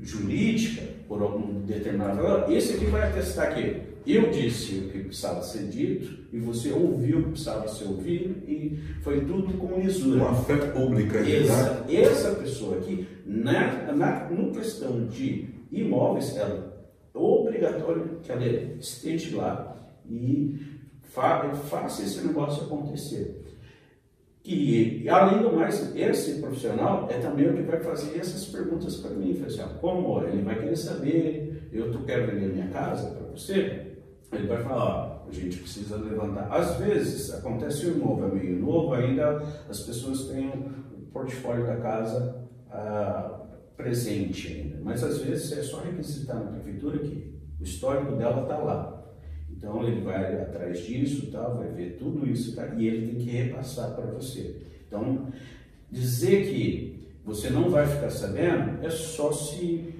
jurídica, 0.00 0.82
por 1.06 1.20
algum 1.20 1.60
determinado 1.60 2.50
esse 2.50 2.74
aqui 2.74 2.86
vai 2.86 3.02
atestar 3.02 3.54
que 3.54 3.93
eu 4.06 4.30
disse 4.30 4.78
o 4.78 4.90
que 4.90 5.04
precisava 5.04 5.42
ser 5.42 5.68
dito 5.68 6.24
e 6.32 6.38
você 6.38 6.70
ouviu 6.70 7.18
o 7.18 7.22
que 7.24 7.28
precisava 7.30 7.66
ser 7.68 7.84
ouvido 7.84 8.48
e 8.48 8.78
foi 9.02 9.24
tudo 9.24 9.54
com 9.54 9.80
lisura. 9.80 10.24
Uma 10.24 10.34
fé 10.34 10.56
pública. 10.56 11.18
Essa, 11.18 11.86
essa 11.88 12.34
pessoa 12.34 12.76
aqui, 12.78 13.06
na, 13.24 13.92
na, 13.92 14.28
no 14.30 14.52
questão 14.52 15.06
de 15.06 15.48
imóveis, 15.72 16.36
ela 16.36 16.86
é 17.14 17.18
obrigatório 17.18 18.18
que 18.22 18.30
ela 18.30 18.44
esteja 18.78 19.36
lá 19.36 19.76
e 20.10 20.58
fa, 21.02 21.54
faça 21.54 22.02
esse 22.02 22.26
negócio 22.26 22.64
acontecer. 22.64 23.42
E, 24.44 25.08
além 25.08 25.42
do 25.42 25.56
mais, 25.56 25.96
esse 25.96 26.38
profissional 26.38 27.08
é 27.10 27.18
também 27.18 27.48
o 27.48 27.56
que 27.56 27.62
vai 27.62 27.80
fazer 27.80 28.18
essas 28.18 28.44
perguntas 28.44 28.96
para 28.96 29.12
mim. 29.12 29.42
Assim, 29.46 29.62
como 29.80 30.22
ele 30.22 30.42
vai 30.42 30.58
querer 30.58 30.76
saber, 30.76 31.70
eu 31.72 31.90
tu 31.90 32.00
quero 32.00 32.30
vender 32.30 32.52
minha 32.52 32.68
casa 32.68 33.10
para 33.10 33.26
você? 33.28 33.93
Ele 34.34 34.46
vai 34.46 34.62
falar, 34.62 35.24
a 35.28 35.32
gente 35.32 35.58
precisa 35.58 35.96
levantar. 35.96 36.48
Às 36.50 36.76
vezes, 36.78 37.32
acontece 37.32 37.86
o 37.86 37.96
imóvel 37.96 38.28
é 38.28 38.34
meio 38.34 38.58
novo, 38.60 38.94
ainda 38.94 39.42
as 39.68 39.80
pessoas 39.80 40.28
têm 40.28 40.48
o 40.48 41.06
portfólio 41.12 41.66
da 41.66 41.76
casa 41.76 42.44
ah, 42.70 43.40
presente 43.76 44.48
ainda. 44.48 44.78
Mas 44.82 45.02
às 45.02 45.18
vezes 45.18 45.56
é 45.56 45.62
só 45.62 45.80
requisitar 45.80 46.36
na 46.36 46.50
prefeitura 46.50 46.98
que 46.98 47.34
o 47.60 47.64
histórico 47.64 48.16
dela 48.16 48.42
está 48.42 48.58
lá. 48.58 48.94
Então 49.50 49.82
ele 49.86 50.02
vai 50.02 50.42
atrás 50.42 50.80
disso, 50.80 51.30
tal, 51.30 51.56
vai 51.56 51.68
ver 51.68 51.96
tudo 51.98 52.28
isso 52.28 52.54
tá, 52.54 52.66
e 52.76 52.86
ele 52.86 53.06
tem 53.06 53.16
que 53.16 53.30
repassar 53.30 53.94
para 53.94 54.06
você. 54.06 54.56
Então, 54.86 55.28
dizer 55.90 56.46
que 56.46 57.08
você 57.24 57.48
não 57.48 57.70
vai 57.70 57.86
ficar 57.86 58.10
sabendo 58.10 58.84
é 58.84 58.90
só 58.90 59.32
se 59.32 59.93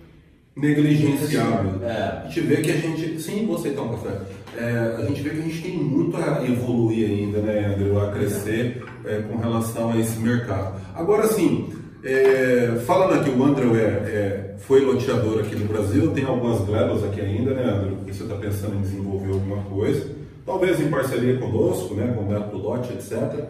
negligenciável. 0.57 1.85
É. 1.85 2.23
A 2.25 2.29
gente 2.29 2.41
vê 2.41 2.57
que 2.59 2.71
a 2.71 2.77
gente, 2.77 3.21
sim, 3.21 3.47
você 3.47 3.71
então, 3.71 3.89
café. 3.89 4.21
É, 4.57 4.97
a 4.99 5.03
gente 5.07 5.21
vê 5.21 5.31
que 5.31 5.39
a 5.39 5.43
gente 5.43 5.63
tem 5.63 5.77
muito 5.77 6.17
a 6.17 6.45
evoluir 6.45 7.11
ainda, 7.11 7.41
né, 7.41 7.75
André, 7.75 8.01
a 8.01 8.13
crescer 8.13 8.85
é, 9.05 9.21
com 9.23 9.37
relação 9.37 9.91
a 9.91 9.99
esse 9.99 10.19
mercado. 10.21 10.81
Agora, 10.95 11.27
sim, 11.27 11.73
é, 12.05 12.81
falando 12.87 13.21
aqui, 13.21 13.31
o 13.31 13.43
André 13.43 13.67
é, 13.75 13.81
é, 13.81 14.55
foi 14.59 14.85
loteador 14.85 15.41
aqui 15.41 15.57
no 15.57 15.67
Brasil, 15.67 16.13
tem 16.13 16.25
algumas 16.25 16.61
glebas 16.61 17.03
aqui 17.03 17.21
ainda, 17.21 17.53
né, 17.53 17.65
André? 17.65 18.13
Você 18.13 18.23
está 18.23 18.37
pensando 18.37 18.77
em 18.77 18.83
desenvolver 18.83 19.33
alguma 19.33 19.63
coisa, 19.65 20.07
talvez 20.47 20.81
em 20.81 20.89
parceria 20.89 21.37
conosco, 21.39 21.95
né, 21.95 22.15
com 22.17 22.23
o 22.23 22.29
método 22.29 22.59
lote, 22.59 22.93
etc. 22.93 23.47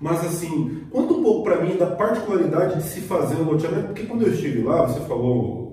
Mas 0.00 0.24
assim, 0.24 0.84
conta 0.90 1.12
um 1.12 1.22
pouco 1.22 1.44
para 1.44 1.60
mim 1.62 1.76
da 1.76 1.86
particularidade 1.86 2.76
de 2.76 2.88
se 2.88 3.00
fazer 3.00 3.36
um 3.36 3.44
loteamento, 3.44 3.88
porque 3.88 4.04
quando 4.04 4.22
eu 4.22 4.32
estive 4.32 4.62
lá, 4.62 4.86
você 4.86 5.00
falou 5.00 5.65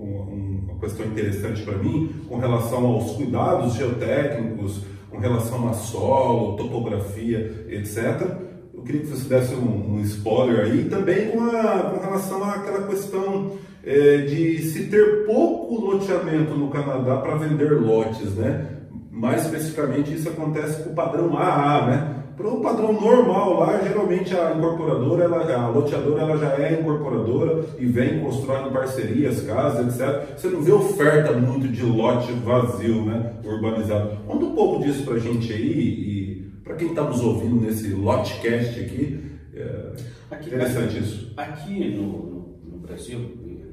questão 0.83 1.05
interessante 1.05 1.63
para 1.63 1.77
mim 1.77 2.09
com 2.27 2.37
relação 2.37 2.85
aos 2.85 3.11
cuidados 3.11 3.73
geotécnicos, 3.73 4.81
com 5.09 5.17
relação 5.17 5.67
a 5.69 5.73
solo, 5.73 6.55
topografia, 6.57 7.65
etc 7.69 8.53
eu 8.83 8.85
queria 8.85 9.01
que 9.01 9.07
você 9.07 9.29
desse 9.29 9.55
um, 9.55 9.95
um 9.95 10.01
spoiler 10.01 10.65
aí, 10.65 10.89
também 10.89 11.29
com, 11.29 11.41
a, 11.41 11.89
com 11.89 12.01
relação 12.01 12.43
àquela 12.43 12.85
questão 12.85 13.53
é, 13.81 14.17
de 14.17 14.61
se 14.61 14.87
ter 14.87 15.25
pouco 15.25 15.79
loteamento 15.79 16.53
no 16.53 16.69
Canadá 16.69 17.17
para 17.17 17.35
vender 17.35 17.71
lotes, 17.81 18.35
né? 18.35 18.67
Mais 19.09 19.45
especificamente, 19.45 20.13
isso 20.13 20.27
acontece 20.27 20.83
com 20.83 20.89
o 20.89 20.93
padrão 20.93 21.37
AA, 21.37 21.85
né? 21.85 22.22
Para 22.35 22.47
o 22.47 22.61
padrão 22.61 22.93
normal 22.93 23.59
lá, 23.59 23.79
geralmente 23.83 24.35
a 24.35 24.55
incorporadora, 24.55 25.23
ela, 25.25 25.53
a 25.55 25.69
loteadora, 25.69 26.21
ela 26.21 26.37
já 26.37 26.57
é 26.57 26.79
incorporadora 26.79 27.63
e 27.77 27.85
vem 27.85 28.21
construindo 28.21 28.71
parcerias, 28.71 29.41
casas, 29.41 29.99
etc. 29.99 30.35
Você 30.35 30.47
não 30.47 30.61
vê 30.61 30.71
oferta 30.71 31.31
muito 31.33 31.67
de 31.67 31.83
lote 31.83 32.31
vazio, 32.33 33.05
né? 33.05 33.33
Urbanizado. 33.43 34.17
Conta 34.25 34.45
um 34.45 34.55
pouco 34.55 34.83
disso 34.83 35.03
para 35.03 35.15
a 35.15 35.19
gente 35.19 35.53
aí 35.53 35.59
e 35.61 36.51
para 36.63 36.75
quem 36.75 36.89
está 36.89 37.03
nos 37.03 37.21
ouvindo 37.21 37.61
nesse 37.61 37.89
Lotcast 37.89 38.79
aqui, 38.79 39.31
é 39.53 39.93
aqui, 40.31 40.47
interessante 40.47 40.97
aqui, 40.97 40.99
isso. 40.99 41.33
Aqui 41.37 41.89
no, 41.95 42.03
no, 42.03 42.59
no, 42.71 42.77
Brasil, 42.79 43.19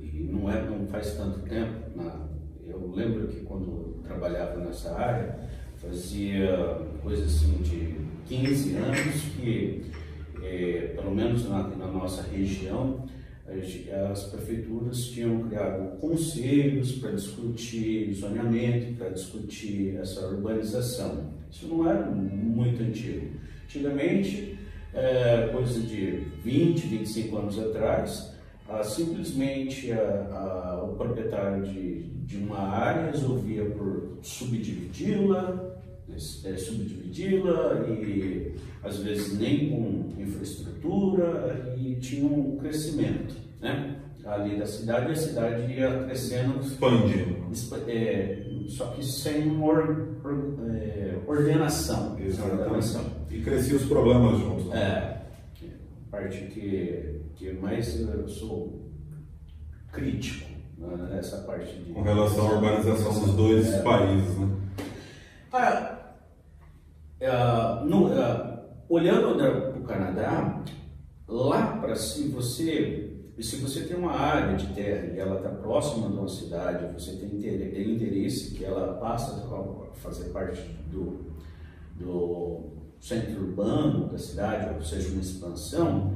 e 0.02 0.28
não, 0.30 0.50
é, 0.50 0.60
não 0.62 0.86
faz 0.88 1.14
tanto 1.14 1.38
tempo, 1.48 1.72
na, 1.96 2.28
eu 2.66 2.92
lembro 2.94 3.28
que 3.28 3.40
quando 3.40 4.02
trabalhava 4.02 4.58
nessa 4.58 4.94
área, 4.94 5.38
fazia 5.76 6.78
coisa 7.02 7.24
assim 7.24 7.62
de 7.62 8.09
15 8.30 8.76
anos 8.76 9.22
que, 9.36 9.82
é, 10.40 10.92
pelo 10.94 11.12
menos 11.12 11.48
na, 11.48 11.64
na 11.64 11.86
nossa 11.88 12.22
região, 12.22 13.04
as 14.12 14.22
prefeituras 14.24 15.06
tinham 15.06 15.48
criado 15.48 15.98
conselhos 15.98 16.92
para 16.92 17.10
discutir 17.10 18.14
zoneamento, 18.14 18.94
para 18.96 19.08
discutir 19.08 19.96
essa 20.00 20.28
urbanização. 20.28 21.32
Isso 21.50 21.66
não 21.66 21.90
era 21.90 22.06
muito 22.06 22.80
antigo. 22.80 23.26
Antigamente, 23.64 24.56
é, 24.94 25.48
coisa 25.52 25.80
de 25.80 26.26
20, 26.44 26.86
25 26.86 27.36
anos 27.36 27.58
atrás, 27.58 28.32
ah, 28.68 28.84
simplesmente 28.84 29.90
a, 29.90 30.76
a, 30.78 30.84
o 30.84 30.94
proprietário 30.94 31.64
de, 31.64 32.02
de 32.24 32.36
uma 32.36 32.60
área 32.60 33.10
resolvia 33.10 33.64
por 33.64 34.18
subdividi-la, 34.22 35.69
é, 36.44 36.56
subdividi-la 36.56 37.86
e 37.88 38.54
às 38.82 38.98
vezes 38.98 39.38
nem 39.38 39.70
com 39.70 40.20
infraestrutura 40.20 41.74
e 41.78 41.96
tinha 41.96 42.26
um 42.26 42.56
crescimento 42.56 43.34
né? 43.60 43.96
ali 44.24 44.58
da 44.58 44.66
cidade 44.66 45.12
a 45.12 45.16
cidade 45.16 45.72
ia 45.72 46.04
crescendo. 46.04 46.60
Expandindo. 46.60 47.36
É, 47.88 48.42
só 48.68 48.86
que 48.88 49.04
sem 49.04 49.60
or, 49.60 50.08
é, 50.72 51.18
ordenação, 51.26 52.16
ordenação. 52.16 53.04
E 53.30 53.40
cresciam 53.40 53.78
os 53.78 53.86
problemas 53.86 54.38
juntos 54.38 54.66
né? 54.66 54.78
é. 54.78 55.20
Parte 56.10 56.38
que, 56.46 57.20
que 57.36 57.52
mais 57.52 58.00
eu 58.00 58.28
sou 58.28 58.90
crítico 59.92 60.50
né, 60.76 61.08
nessa 61.10 61.38
parte 61.38 61.72
de, 61.76 61.92
com 61.92 62.02
relação 62.02 62.48
à 62.48 62.54
urbanização 62.54 63.12
dos 63.20 63.34
dois 63.34 63.68
é, 63.68 63.82
países 63.82 64.38
né? 64.38 64.48
Ah, 65.52 65.99
uh, 67.20 67.84
no, 67.84 68.06
uh, 68.08 68.60
olhando 68.88 69.36
para 69.36 69.78
o 69.78 69.84
Canadá, 69.84 70.62
lá 71.28 71.78
para 71.78 71.94
se 71.94 72.28
você 72.28 73.06
se 73.42 73.56
você 73.56 73.84
tem 73.84 73.96
uma 73.96 74.12
área 74.12 74.54
de 74.54 74.66
terra 74.74 75.14
e 75.14 75.18
ela 75.18 75.36
está 75.36 75.48
próxima 75.48 76.08
de 76.08 76.14
uma 76.14 76.28
cidade, 76.28 76.92
você 76.92 77.12
tem 77.12 77.38
interesse, 77.38 77.70
tem 77.70 77.94
interesse 77.94 78.54
que 78.54 78.64
ela 78.64 78.98
passe 78.98 79.30
a 79.30 79.94
fazer 79.94 80.26
parte 80.26 80.60
do, 80.90 81.32
do 81.96 82.70
centro 83.00 83.40
urbano 83.40 84.08
da 84.08 84.18
cidade, 84.18 84.74
ou 84.74 84.82
seja, 84.82 85.08
uma 85.08 85.22
expansão, 85.22 86.14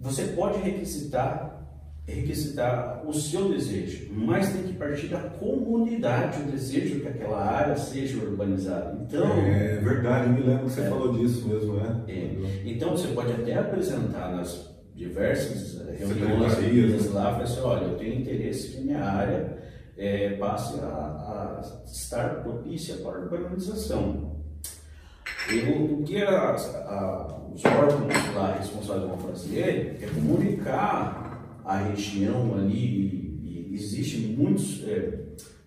você 0.00 0.28
pode 0.28 0.58
requisitar 0.58 1.61
requisitar 2.06 3.06
o 3.06 3.12
seu 3.12 3.48
desejo, 3.48 4.12
mas 4.12 4.52
tem 4.52 4.64
que 4.64 4.72
partir 4.72 5.06
da 5.06 5.20
comunidade 5.20 6.42
o 6.42 6.50
desejo 6.50 7.00
que 7.00 7.08
aquela 7.08 7.44
área 7.44 7.76
seja 7.76 8.18
urbanizada. 8.18 8.98
Então 9.02 9.30
é 9.38 9.76
verdade, 9.76 10.26
eu 10.26 10.32
me 10.32 10.40
lembro 10.42 10.64
que 10.64 10.72
você 10.72 10.80
é, 10.80 10.88
falou 10.88 11.12
disso 11.12 11.46
mesmo, 11.46 11.74
né? 11.74 12.04
É. 12.08 12.62
Então 12.64 12.90
você 12.90 13.08
pode 13.08 13.32
até 13.32 13.54
apresentar 13.54 14.34
nas 14.34 14.72
diversas 14.94 15.80
reuniões 15.96 17.10
lá, 17.12 17.32
falar 17.32 17.44
assim, 17.44 17.60
olha, 17.60 17.84
eu 17.84 17.96
tenho 17.96 18.20
interesse 18.20 18.72
que 18.72 18.80
minha 18.82 19.04
área 19.04 19.58
é, 19.96 20.30
passe 20.30 20.80
a, 20.80 20.86
a, 20.86 21.60
estar 21.86 22.42
propícia 22.42 22.96
para 22.96 23.18
a 23.18 23.20
urbanização. 23.20 24.42
E 25.50 25.58
o, 25.70 26.00
o 26.00 26.02
que 26.02 26.20
a, 26.22 26.56
os 27.54 27.64
órgãos 27.64 28.34
lá 28.34 28.56
responsáveis 28.58 29.08
vão 29.08 29.18
fazer 29.18 29.98
é 30.00 30.06
comunicar 30.14 31.21
a 31.64 31.78
região 31.78 32.54
ali, 32.54 32.76
e, 33.44 33.70
e 33.70 33.74
existem 33.74 34.20
muitos 34.20 34.82
é, 34.84 35.20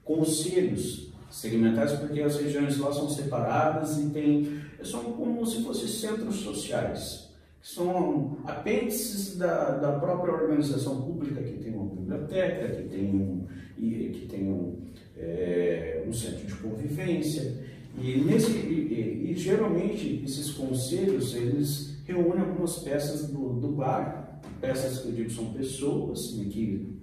conselhos 0.03 1.11
segmentados, 1.29 1.93
porque 1.99 2.21
as 2.21 2.39
regiões 2.39 2.77
lá 2.77 2.93
são 2.93 3.09
separadas 3.09 3.97
e 3.97 4.09
tem, 4.09 4.61
são 4.83 5.03
como 5.13 5.45
se 5.45 5.63
fossem 5.63 5.87
centros 5.87 6.37
sociais, 6.37 7.29
que 7.61 7.67
são 7.67 8.37
apêndices 8.45 9.37
da, 9.37 9.71
da 9.71 9.99
própria 9.99 10.33
organização 10.33 11.01
pública, 11.01 11.41
que 11.41 11.57
tem 11.57 11.73
uma 11.73 11.85
biblioteca, 11.85 12.75
que 12.75 12.83
tem 12.89 13.05
um, 13.07 13.47
que 13.77 14.27
tem 14.29 14.47
um, 14.47 14.77
é, 15.17 16.03
um 16.07 16.13
centro 16.13 16.45
de 16.45 16.53
convivência. 16.55 17.65
E, 17.97 18.17
nesse, 18.19 18.51
e, 18.51 19.31
e, 19.31 19.35
geralmente 19.35 20.21
esses 20.25 20.51
conselhos 20.51 21.33
eles 21.33 21.95
reúnem 22.05 22.41
algumas 22.41 22.79
peças 22.79 23.27
do, 23.27 23.53
do 23.53 23.69
bairro 23.69 24.24
peças 24.59 24.99
que 24.99 25.09
eu 25.09 25.13
digo 25.13 25.29
são 25.29 25.53
pessoas 25.53 26.33
em 26.37 26.49
que 26.49 26.99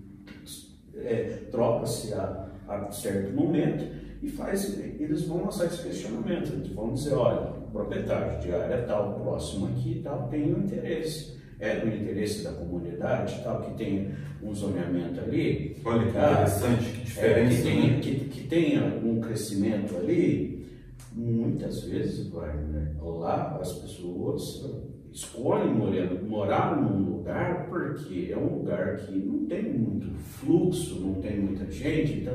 é, 0.97 1.45
troca-se 1.51 2.13
a, 2.15 2.49
a 2.69 2.91
certo 2.91 3.33
momento 3.33 3.85
e 4.23 4.29
faz, 4.29 4.79
eles 4.79 5.25
vão 5.25 5.45
lançar 5.45 5.67
esse 5.67 5.83
questionamento, 5.83 6.53
eles 6.53 6.69
vão 6.69 6.93
dizer, 6.93 7.15
olha, 7.15 7.51
o 7.51 7.71
proprietário 7.73 8.41
de 8.41 8.55
área 8.55 8.83
tal, 8.85 9.21
próximo 9.21 9.67
aqui 9.67 10.01
tal, 10.03 10.29
tem 10.29 10.55
um 10.55 10.61
interesse. 10.61 11.37
é 11.59 11.81
do 11.81 11.89
interesse 11.89 12.45
da 12.45 12.53
comunidade, 12.53 13.41
tal, 13.43 13.63
que 13.63 13.75
tem 13.75 14.15
um 14.43 14.55
zoneamento 14.55 15.21
ali. 15.21 15.77
Olha 15.85 16.11
que 16.11 16.19
ah, 16.19 16.33
interessante, 16.33 16.85
que 16.85 17.05
diferença. 17.05 17.55
É, 17.55 17.57
que, 17.57 17.63
tenha, 17.63 17.91
né? 17.93 18.01
que, 18.01 18.15
que 18.27 18.49
tenha 18.49 18.85
um 19.05 19.21
crescimento 19.21 19.97
ali, 19.97 20.67
muitas 21.13 21.83
vezes, 21.83 22.33
né? 22.33 22.95
lá 23.01 23.59
as 23.61 23.73
pessoas 23.73 24.65
escolhem 25.13 25.75
morar, 26.27 26.81
num 26.81 27.17
lugar 27.17 27.67
porque 27.69 28.31
é 28.33 28.37
um 28.37 28.59
lugar 28.59 28.97
que 28.97 29.15
não 29.15 29.45
tem 29.45 29.63
muito 29.63 30.11
fluxo, 30.17 31.01
não 31.01 31.15
tem 31.15 31.39
muita 31.39 31.71
gente, 31.71 32.21
então 32.21 32.33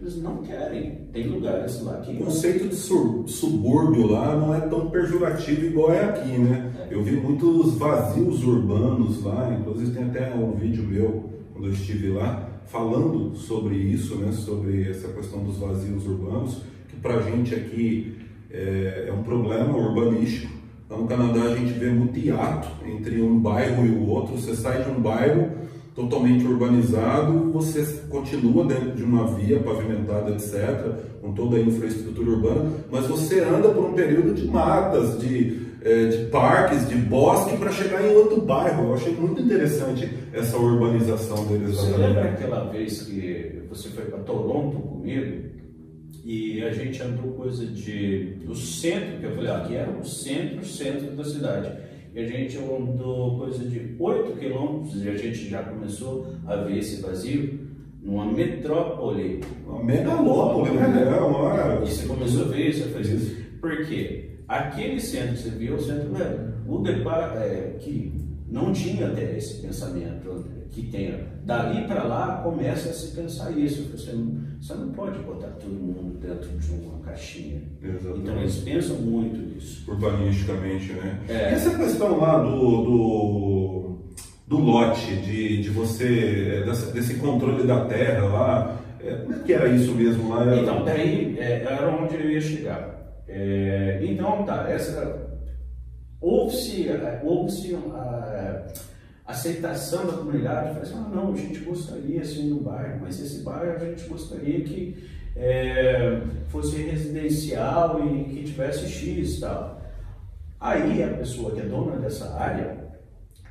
eles 0.00 0.20
não 0.20 0.38
querem. 0.38 1.06
Tem 1.12 1.28
lugares 1.28 1.82
lá 1.82 2.00
que. 2.00 2.12
O 2.14 2.24
conceito 2.24 2.68
de 2.68 2.76
subúrbio 2.76 4.08
lá 4.08 4.36
não 4.36 4.54
é 4.54 4.60
tão 4.60 4.90
pejorativo 4.90 5.66
igual 5.66 5.92
é 5.92 6.04
aqui, 6.04 6.36
né? 6.38 6.72
É. 6.90 6.94
Eu 6.94 7.02
vi 7.02 7.12
muitos 7.12 7.78
vazios 7.78 8.44
urbanos 8.44 9.22
lá, 9.22 9.56
inclusive 9.58 9.92
tem 9.92 10.04
até 10.04 10.34
um 10.34 10.52
vídeo 10.52 10.82
meu 10.82 11.30
quando 11.52 11.68
eu 11.68 11.72
estive 11.72 12.08
lá 12.08 12.60
falando 12.66 13.36
sobre 13.36 13.76
isso, 13.76 14.16
né? 14.16 14.32
Sobre 14.32 14.90
essa 14.90 15.08
questão 15.08 15.44
dos 15.44 15.58
vazios 15.58 16.04
urbanos, 16.06 16.62
que 16.88 16.96
pra 16.96 17.20
gente 17.22 17.54
aqui 17.54 18.16
é, 18.50 19.06
é 19.08 19.12
um 19.12 19.22
problema 19.22 19.76
urbanístico 19.76 20.55
Lá 20.88 20.96
no 20.96 21.06
Canadá 21.06 21.42
a 21.42 21.56
gente 21.56 21.72
vê 21.72 21.90
muito 21.90 22.18
hiato 22.18 22.68
entre 22.86 23.20
um 23.20 23.38
bairro 23.38 23.84
e 23.84 23.90
o 23.90 24.08
outro. 24.08 24.36
Você 24.36 24.54
sai 24.54 24.84
de 24.84 24.90
um 24.90 25.00
bairro 25.00 25.50
totalmente 25.96 26.46
urbanizado, 26.46 27.50
você 27.50 27.82
continua 28.10 28.66
dentro 28.66 28.92
de 28.92 29.02
uma 29.02 29.26
via 29.28 29.58
pavimentada, 29.60 30.30
etc., 30.30 30.92
com 31.22 31.32
toda 31.32 31.56
a 31.56 31.60
infraestrutura 31.60 32.30
urbana, 32.32 32.70
mas 32.92 33.06
você 33.06 33.40
anda 33.40 33.70
por 33.70 33.86
um 33.86 33.94
período 33.94 34.34
de 34.34 34.46
matas, 34.46 35.18
de, 35.18 35.58
é, 35.82 36.04
de 36.04 36.26
parques, 36.26 36.86
de 36.86 36.96
bosque, 36.96 37.56
para 37.56 37.72
chegar 37.72 38.04
em 38.04 38.14
outro 38.14 38.42
bairro. 38.42 38.88
Eu 38.88 38.94
achei 38.94 39.14
muito 39.14 39.40
interessante 39.40 40.08
essa 40.34 40.58
urbanização 40.58 41.46
deles. 41.46 41.74
Você 41.74 41.96
lembra 41.96 42.24
aquela 42.24 42.70
vez 42.70 43.02
que 43.02 43.62
você 43.70 43.88
foi 43.88 44.04
para 44.04 44.18
Toronto 44.18 44.76
comigo? 44.76 45.45
E 46.26 46.60
a 46.64 46.72
gente 46.72 47.00
andou 47.00 47.34
coisa 47.34 47.64
de 47.64 48.34
do 48.44 48.52
centro, 48.52 49.20
que 49.20 49.26
eu 49.26 49.36
falei, 49.36 49.48
aqui 49.48 49.76
era 49.76 49.92
o 49.92 50.04
centro, 50.04 50.66
centro 50.66 51.14
da 51.14 51.22
cidade. 51.22 51.70
E 52.12 52.18
a 52.18 52.26
gente 52.26 52.58
andou 52.58 53.38
coisa 53.38 53.64
de 53.64 53.94
8 53.96 54.36
quilômetros 54.36 55.04
e 55.04 55.08
a 55.08 55.16
gente 55.16 55.48
já 55.48 55.62
começou 55.62 56.34
a 56.44 56.56
ver 56.56 56.78
esse 56.78 57.00
vazio 57.00 57.60
numa 58.02 58.26
metrópole. 58.26 59.40
Uma 59.64 59.84
megalópole, 59.84 60.72
né? 60.72 61.14
É 61.16 61.20
uma... 61.20 61.84
E 61.84 61.86
você 61.86 62.08
começou 62.08 62.46
a 62.46 62.48
ver 62.48 62.70
isso, 62.70 62.82
eu 62.82 62.88
falei, 62.88 63.12
isso. 63.12 63.36
por 63.60 63.86
quê? 63.86 64.30
Aquele 64.48 64.98
centro, 64.98 65.36
você 65.36 65.50
viu 65.50 65.76
o 65.76 65.80
centro 65.80 66.12
velho, 66.12 66.54
o 66.66 66.78
deparo, 66.78 67.38
é, 67.38 67.76
que 67.78 68.25
não 68.48 68.72
tinha 68.72 69.08
até 69.08 69.36
esse 69.36 69.60
pensamento 69.60 70.44
que 70.70 70.82
tenha. 70.88 71.18
Dali 71.44 71.86
para 71.86 72.04
lá 72.04 72.40
começa 72.42 72.90
a 72.90 72.92
se 72.92 73.14
pensar 73.14 73.50
isso. 73.52 73.90
Você 73.90 74.12
não, 74.12 74.40
você 74.60 74.74
não 74.74 74.90
pode 74.90 75.18
botar 75.20 75.48
todo 75.48 75.70
mundo 75.70 76.18
dentro 76.18 76.48
de 76.58 76.72
uma 76.72 76.98
caixinha. 77.00 77.62
Exatamente. 77.82 78.20
Então 78.20 78.38
eles 78.38 78.56
pensam 78.58 78.96
muito 78.96 79.36
nisso. 79.38 79.90
Urbanisticamente, 79.90 80.92
né? 80.92 81.20
É. 81.28 81.32
E 81.32 81.54
essa 81.54 81.76
questão 81.76 82.18
lá 82.18 82.42
do, 82.42 82.84
do, 82.84 83.98
do 84.46 84.58
lote, 84.58 85.16
de, 85.16 85.62
de 85.62 85.70
você, 85.70 86.62
desse, 86.64 86.92
desse 86.92 87.14
controle 87.14 87.66
da 87.66 87.84
terra 87.86 88.24
lá, 88.24 88.80
é, 89.00 89.14
como 89.14 89.34
é 89.34 89.38
que 89.38 89.52
era 89.52 89.68
isso 89.68 89.94
mesmo 89.94 90.28
lá? 90.28 90.56
Então, 90.56 90.84
daí 90.84 91.36
é, 91.38 91.62
era 91.62 91.88
onde 91.88 92.14
eu 92.14 92.30
ia 92.30 92.40
chegar. 92.40 92.96
É, 93.28 94.00
então, 94.02 94.44
tá, 94.44 94.66
essa 94.68 95.35
houve-se 96.20 96.88
houve 97.22 97.74
a 97.74 98.66
aceitação 99.26 100.06
da 100.06 100.12
comunidade, 100.14 100.68
falei 100.68 100.82
assim, 100.82 101.04
ah, 101.04 101.10
não, 101.14 101.32
a 101.32 101.36
gente 101.36 101.58
gostaria 101.60 102.20
assim 102.20 102.48
no 102.48 102.60
bairro, 102.60 103.00
mas 103.00 103.20
esse 103.20 103.42
bairro 103.42 103.76
a 103.76 103.78
gente 103.78 104.08
gostaria 104.08 104.60
que 104.62 105.08
é, 105.34 106.22
fosse 106.48 106.76
residencial 106.76 108.00
e 108.06 108.24
que 108.24 108.44
tivesse 108.44 108.88
X 108.88 109.36
e 109.36 109.40
tal. 109.40 109.82
Aí 110.60 111.02
a 111.02 111.14
pessoa 111.14 111.52
que 111.52 111.60
é 111.60 111.64
dona 111.66 111.98
dessa 111.98 112.34
área, 112.34 112.86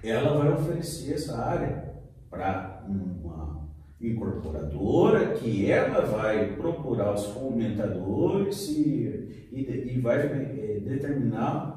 ela 0.03 0.37
vai 0.37 0.53
oferecer 0.53 1.13
essa 1.13 1.37
área 1.37 1.93
para 2.29 2.83
uma 2.87 3.69
incorporadora 4.01 5.33
que 5.33 5.69
ela 5.69 6.01
vai 6.01 6.55
procurar 6.55 7.13
os 7.13 7.25
fomentadores 7.27 8.69
e, 8.69 9.49
e, 9.51 9.93
e 9.93 9.99
vai 9.99 10.19
é, 10.19 10.79
determinar 10.79 11.74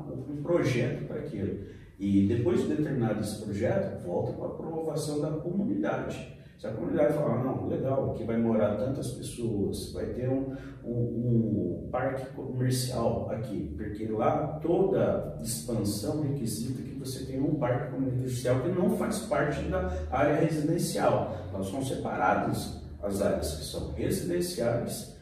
projeto 0.48 1.06
para 1.06 1.20
aquilo. 1.20 1.58
E 1.98 2.26
depois 2.26 2.62
de 2.62 2.68
determinado 2.68 3.20
esse 3.20 3.42
projeto, 3.42 4.02
volta 4.02 4.32
para 4.32 4.46
a 4.46 4.48
aprovação 4.48 5.20
da 5.20 5.30
comunidade. 5.30 6.38
Se 6.58 6.66
a 6.66 6.72
comunidade 6.72 7.12
falar, 7.12 7.44
não, 7.44 7.68
legal, 7.68 8.10
aqui 8.10 8.24
vai 8.24 8.36
morar 8.36 8.76
tantas 8.76 9.12
pessoas, 9.12 9.92
vai 9.92 10.06
ter 10.06 10.28
um, 10.28 10.56
um, 10.84 11.84
um, 11.84 11.88
parque 11.90 12.26
comercial 12.34 13.30
aqui, 13.30 13.72
porque 13.76 14.06
lá 14.06 14.58
toda 14.60 15.38
expansão 15.40 16.22
requisita 16.22 16.82
que 16.82 16.98
você 16.98 17.26
tenha 17.26 17.42
um 17.42 17.54
parque 17.54 17.92
comercial 17.92 18.60
que 18.60 18.70
não 18.70 18.96
faz 18.96 19.20
parte 19.20 19.62
da 19.68 19.92
área 20.10 20.34
residencial. 20.36 21.36
Elas 21.52 21.68
são 21.68 21.80
separadas 21.84 22.82
as 23.02 23.22
áreas 23.22 23.54
que 23.54 23.64
são 23.64 23.92
residenciais 23.92 25.16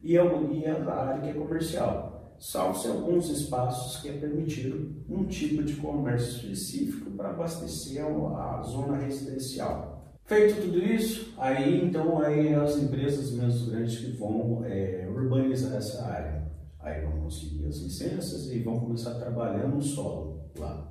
e 0.00 0.16
a, 0.16 0.24
e 0.24 0.66
a 0.66 0.94
área 0.94 1.22
que 1.22 1.28
é 1.30 1.32
comercial 1.32 2.19
salvo-se 2.40 2.88
alguns 2.88 3.28
espaços 3.28 4.00
que 4.00 4.08
é 4.08 4.12
permitido 4.12 5.04
um 5.08 5.26
tipo 5.26 5.62
de 5.62 5.76
comércio 5.76 6.50
específico 6.50 7.10
para 7.10 7.30
abastecer 7.30 8.02
a 8.02 8.62
zona 8.62 8.96
residencial. 8.96 10.00
Feito 10.24 10.62
tudo 10.62 10.78
isso, 10.78 11.34
aí 11.36 11.84
então 11.84 12.20
aí 12.20 12.54
as 12.54 12.78
empresas 12.78 13.32
menos 13.32 13.68
grandes 13.68 13.98
que 13.98 14.12
vão 14.12 14.64
é, 14.64 15.06
urbanizar 15.08 15.76
essa 15.76 16.04
área. 16.04 16.50
Aí 16.78 17.02
vão 17.02 17.20
conseguir 17.24 17.66
as 17.66 17.76
licenças 17.76 18.50
e 18.50 18.60
vão 18.60 18.80
começar 18.80 19.10
a 19.10 19.20
trabalhar 19.20 19.68
no 19.68 19.82
solo 19.82 20.48
lá. 20.58 20.90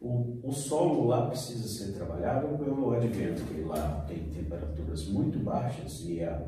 O, 0.00 0.38
o 0.44 0.52
solo 0.52 1.08
lá 1.08 1.26
precisa 1.26 1.66
ser 1.66 1.92
trabalhado 1.92 2.56
pelo 2.56 2.92
advento, 2.92 3.42
que 3.42 3.62
lá 3.62 4.04
tem 4.06 4.28
temperaturas 4.28 5.08
muito 5.08 5.40
baixas 5.40 6.04
e 6.04 6.22
a 6.22 6.40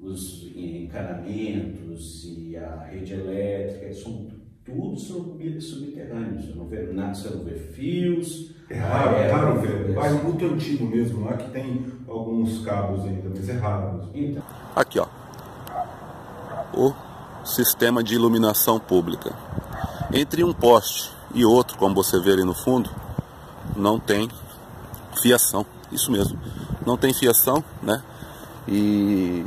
os 0.00 0.44
encanamentos 0.54 2.24
e 2.24 2.56
a 2.56 2.84
rede 2.84 3.14
elétrica, 3.14 3.92
são 3.92 4.28
tudo 4.64 4.96
subterrâneos. 4.96 6.44
Você 6.44 6.52
não 6.54 6.66
vê 6.66 6.92
nada, 6.92 7.14
você 7.14 7.30
não 7.30 7.44
vê 7.44 7.54
fios. 7.54 8.54
É 8.70 8.78
raro, 8.78 9.16
é 9.16 9.30
raro 9.30 9.60
ver. 9.60 9.94
Bairro 9.94 10.22
muito 10.24 10.44
antigo 10.44 10.86
mesmo, 10.86 11.24
lá 11.24 11.36
que 11.36 11.50
tem 11.50 11.86
alguns 12.06 12.62
cabos 12.64 13.04
ainda, 13.04 13.30
mas 13.30 13.48
é 13.48 13.54
raro 13.54 13.96
mesmo. 13.96 14.10
Então. 14.14 14.42
Aqui, 14.76 14.98
ó. 14.98 15.06
O 16.74 16.92
sistema 17.44 18.04
de 18.04 18.14
iluminação 18.14 18.78
pública. 18.78 19.34
Entre 20.12 20.44
um 20.44 20.52
poste 20.52 21.10
e 21.34 21.44
outro, 21.44 21.76
como 21.78 21.94
você 21.94 22.20
vê 22.20 22.32
ali 22.32 22.44
no 22.44 22.54
fundo, 22.54 22.90
não 23.74 23.98
tem 23.98 24.28
fiação. 25.20 25.64
Isso 25.90 26.12
mesmo. 26.12 26.38
Não 26.86 26.96
tem 26.96 27.12
fiação, 27.14 27.64
né? 27.82 28.02
E 28.66 29.44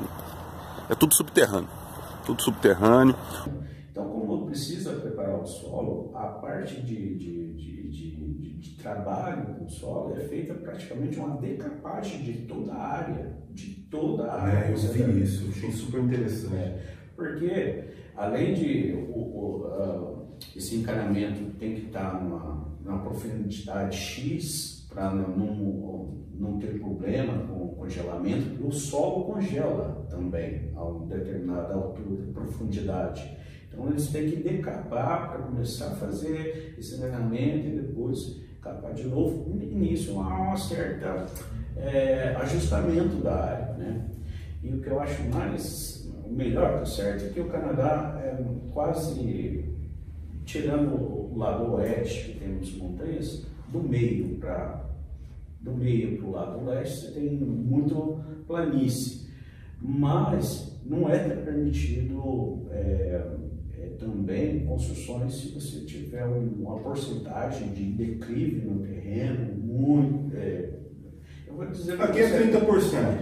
é 0.92 0.96
tudo 0.96 1.16
subterrâneo. 1.16 1.70
Tudo 2.26 2.42
subterrâneo. 2.42 3.16
Então, 3.90 4.10
como 4.10 4.46
precisa 4.46 4.92
preparar 4.92 5.42
o 5.42 5.46
solo, 5.46 6.12
a 6.14 6.28
parte 6.28 6.82
de, 6.82 7.16
de, 7.16 7.54
de, 7.54 7.90
de, 7.90 8.54
de 8.60 8.70
trabalho 8.76 9.56
com 9.56 9.66
o 9.66 9.70
solo 9.70 10.16
é 10.18 10.20
feita 10.20 10.54
praticamente 10.54 11.18
uma 11.18 11.38
decapagem 11.38 12.22
de 12.24 12.34
toda 12.46 12.74
a 12.74 12.88
área. 12.88 13.38
De 13.52 13.70
toda 13.90 14.26
a 14.26 14.42
área. 14.42 14.68
É, 14.68 14.72
eu 14.72 14.78
vi 14.78 15.22
isso, 15.24 15.50
achei 15.50 15.72
super 15.72 16.02
interessante. 16.02 16.56
É, 16.56 16.96
porque, 17.16 17.86
além 18.16 18.54
de 18.54 18.94
o, 18.94 19.18
o, 19.18 19.68
uh, 19.68 20.28
esse 20.56 20.76
encanamento 20.76 21.58
tem 21.58 21.74
que 21.74 21.86
estar 21.88 22.22
numa, 22.22 22.68
numa 22.84 23.00
profundidade 23.00 23.96
X 23.96 24.81
para 24.94 25.14
não, 25.14 25.36
não, 25.36 26.18
não 26.34 26.60
ter 26.60 26.80
problema 26.80 27.48
com 27.48 27.66
o 27.66 27.76
congelamento, 27.76 28.66
o 28.66 28.72
solo 28.72 29.26
congela 29.26 30.06
também 30.10 30.72
a 30.76 30.84
uma 30.84 31.08
determinada 31.08 31.74
altura, 31.74 32.24
profundidade. 32.34 33.38
Então 33.68 33.88
eles 33.88 34.10
têm 34.10 34.30
que 34.30 34.36
decapar 34.44 35.32
para 35.32 35.40
começar 35.44 35.88
a 35.88 35.96
fazer 35.96 36.76
esse 36.78 36.96
envenenamento 36.96 37.68
e 37.68 37.80
depois 37.80 38.42
capar 38.62 38.94
de 38.94 39.08
novo. 39.08 39.50
No 39.50 39.64
início 39.64 40.20
há 40.20 40.54
um 40.54 40.58
certo 40.58 41.06
é, 41.78 42.36
ajustamento 42.36 43.16
da 43.24 43.34
área. 43.34 43.74
Né? 43.78 44.06
E 44.62 44.74
o 44.74 44.82
que 44.82 44.90
eu 44.90 45.00
acho 45.00 45.24
mais, 45.30 46.12
o 46.26 46.30
melhor, 46.30 46.80
tá 46.80 46.86
certo, 46.86 47.26
é 47.26 47.30
que 47.30 47.40
o 47.40 47.50
Canadá 47.50 48.20
é 48.24 48.38
quase, 48.72 49.66
tirando 50.46 50.96
o 50.96 51.38
lado 51.38 51.74
oeste, 51.76 52.32
que 52.32 52.40
temos 52.40 52.76
montanhas, 52.78 53.48
do 53.72 53.82
meio 53.82 54.36
para 54.36 54.82
do 55.62 55.72
meio 55.72 56.18
para 56.18 56.28
o 56.28 56.32
lado 56.32 56.66
leste, 56.66 57.06
você 57.06 57.12
tem 57.12 57.30
muito 57.30 58.20
planície, 58.48 59.28
mas 59.80 60.80
não 60.86 61.08
é 61.08 61.20
permitido 61.20 62.64
é, 62.72 63.22
é, 63.78 63.86
também 64.00 64.66
construções, 64.66 65.36
se 65.36 65.50
você 65.50 65.82
tiver 65.82 66.26
uma 66.26 66.80
porcentagem 66.80 67.70
de 67.70 67.84
declive 67.92 68.68
no 68.68 68.80
terreno, 68.80 69.54
muito. 69.56 70.36
É, 70.36 70.70
eu 71.48 71.56
vou 71.56 71.66
dizer 71.68 72.02
Aqui 72.02 72.20
é 72.20 72.52
30%, 72.52 72.62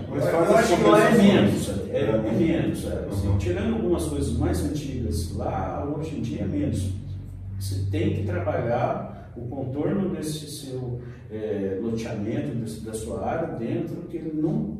mas 0.09 0.25
eu, 0.25 0.31
eu 0.31 0.55
acho 0.55 0.77
que 0.77 0.83
lá 0.83 1.09
é 1.09 1.17
menos, 1.17 1.69
é, 1.69 1.97
é, 1.97 2.01
é 2.03 2.31
menos. 2.31 2.85
É, 2.85 3.07
assim, 3.09 3.27
uhum. 3.27 3.37
Tirando 3.37 3.73
algumas 3.75 4.05
coisas 4.05 4.37
mais 4.37 4.63
antigas 4.63 5.35
lá, 5.35 5.85
hoje 5.85 6.17
em 6.17 6.21
dia 6.21 6.43
é 6.43 6.45
menos. 6.45 6.93
Você 7.59 7.85
tem 7.91 8.15
que 8.15 8.23
trabalhar 8.23 9.18
o 9.35 9.41
contorno 9.47 10.09
desse 10.09 10.49
seu 10.49 11.01
é, 11.31 11.79
loteamento, 11.81 12.55
desse, 12.55 12.85
da 12.85 12.93
sua 12.93 13.25
área, 13.25 13.55
dentro 13.55 13.95
que 14.03 14.17
ele 14.17 14.41
não, 14.41 14.77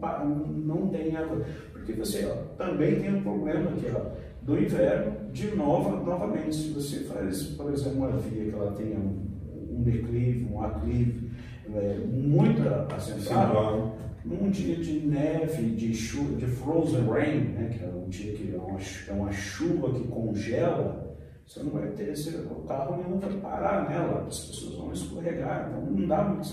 não 0.48 0.88
tem 0.88 1.16
água. 1.16 1.46
Porque 1.72 1.94
você 1.94 2.26
ó, 2.26 2.36
também 2.56 3.00
tem 3.00 3.16
um 3.16 3.22
problema 3.22 3.70
aqui, 3.72 3.88
ó, 3.96 4.30
do 4.42 4.58
inverno, 4.58 5.32
de 5.32 5.56
novo, 5.56 6.04
novamente, 6.04 6.56
se 6.56 6.70
você 6.70 7.04
faz, 7.04 7.44
por 7.44 7.72
exemplo, 7.72 8.00
uma 8.00 8.12
via 8.18 8.46
que 8.46 8.56
ela 8.56 8.72
tenha 8.72 8.98
um, 8.98 9.28
um 9.72 9.84
declive, 9.84 10.48
um 10.52 10.62
aclive, 10.64 11.30
é, 11.74 12.00
muito 12.00 12.62
acentuado, 12.94 13.94
num 14.26 14.50
dia 14.50 14.76
de 14.76 15.00
neve, 15.00 15.72
de 15.76 15.94
chuva, 15.94 16.36
de 16.36 16.46
frozen 16.48 17.06
rain, 17.08 17.40
né, 17.54 17.70
que 17.72 17.84
é 17.84 17.88
um 17.88 18.10
dia 18.10 18.34
que 18.34 18.54
é 18.54 18.58
uma, 18.58 18.80
é 18.80 19.12
uma 19.12 19.32
chuva 19.32 19.94
que 19.94 20.08
congela, 20.08 21.09
você 21.50 21.64
não 21.64 21.72
vai 21.72 21.88
ter, 21.88 22.10
esse, 22.10 22.30
o 22.30 22.64
carro 22.68 23.04
não 23.10 23.18
vai 23.18 23.32
parar 23.38 23.90
nela, 23.90 24.28
as 24.28 24.40
pessoas 24.40 24.76
vão 24.76 24.94
escorregar, 24.94 25.68
então 25.68 25.82
não 25.92 26.08
dá 26.08 26.24
muito. 26.24 26.48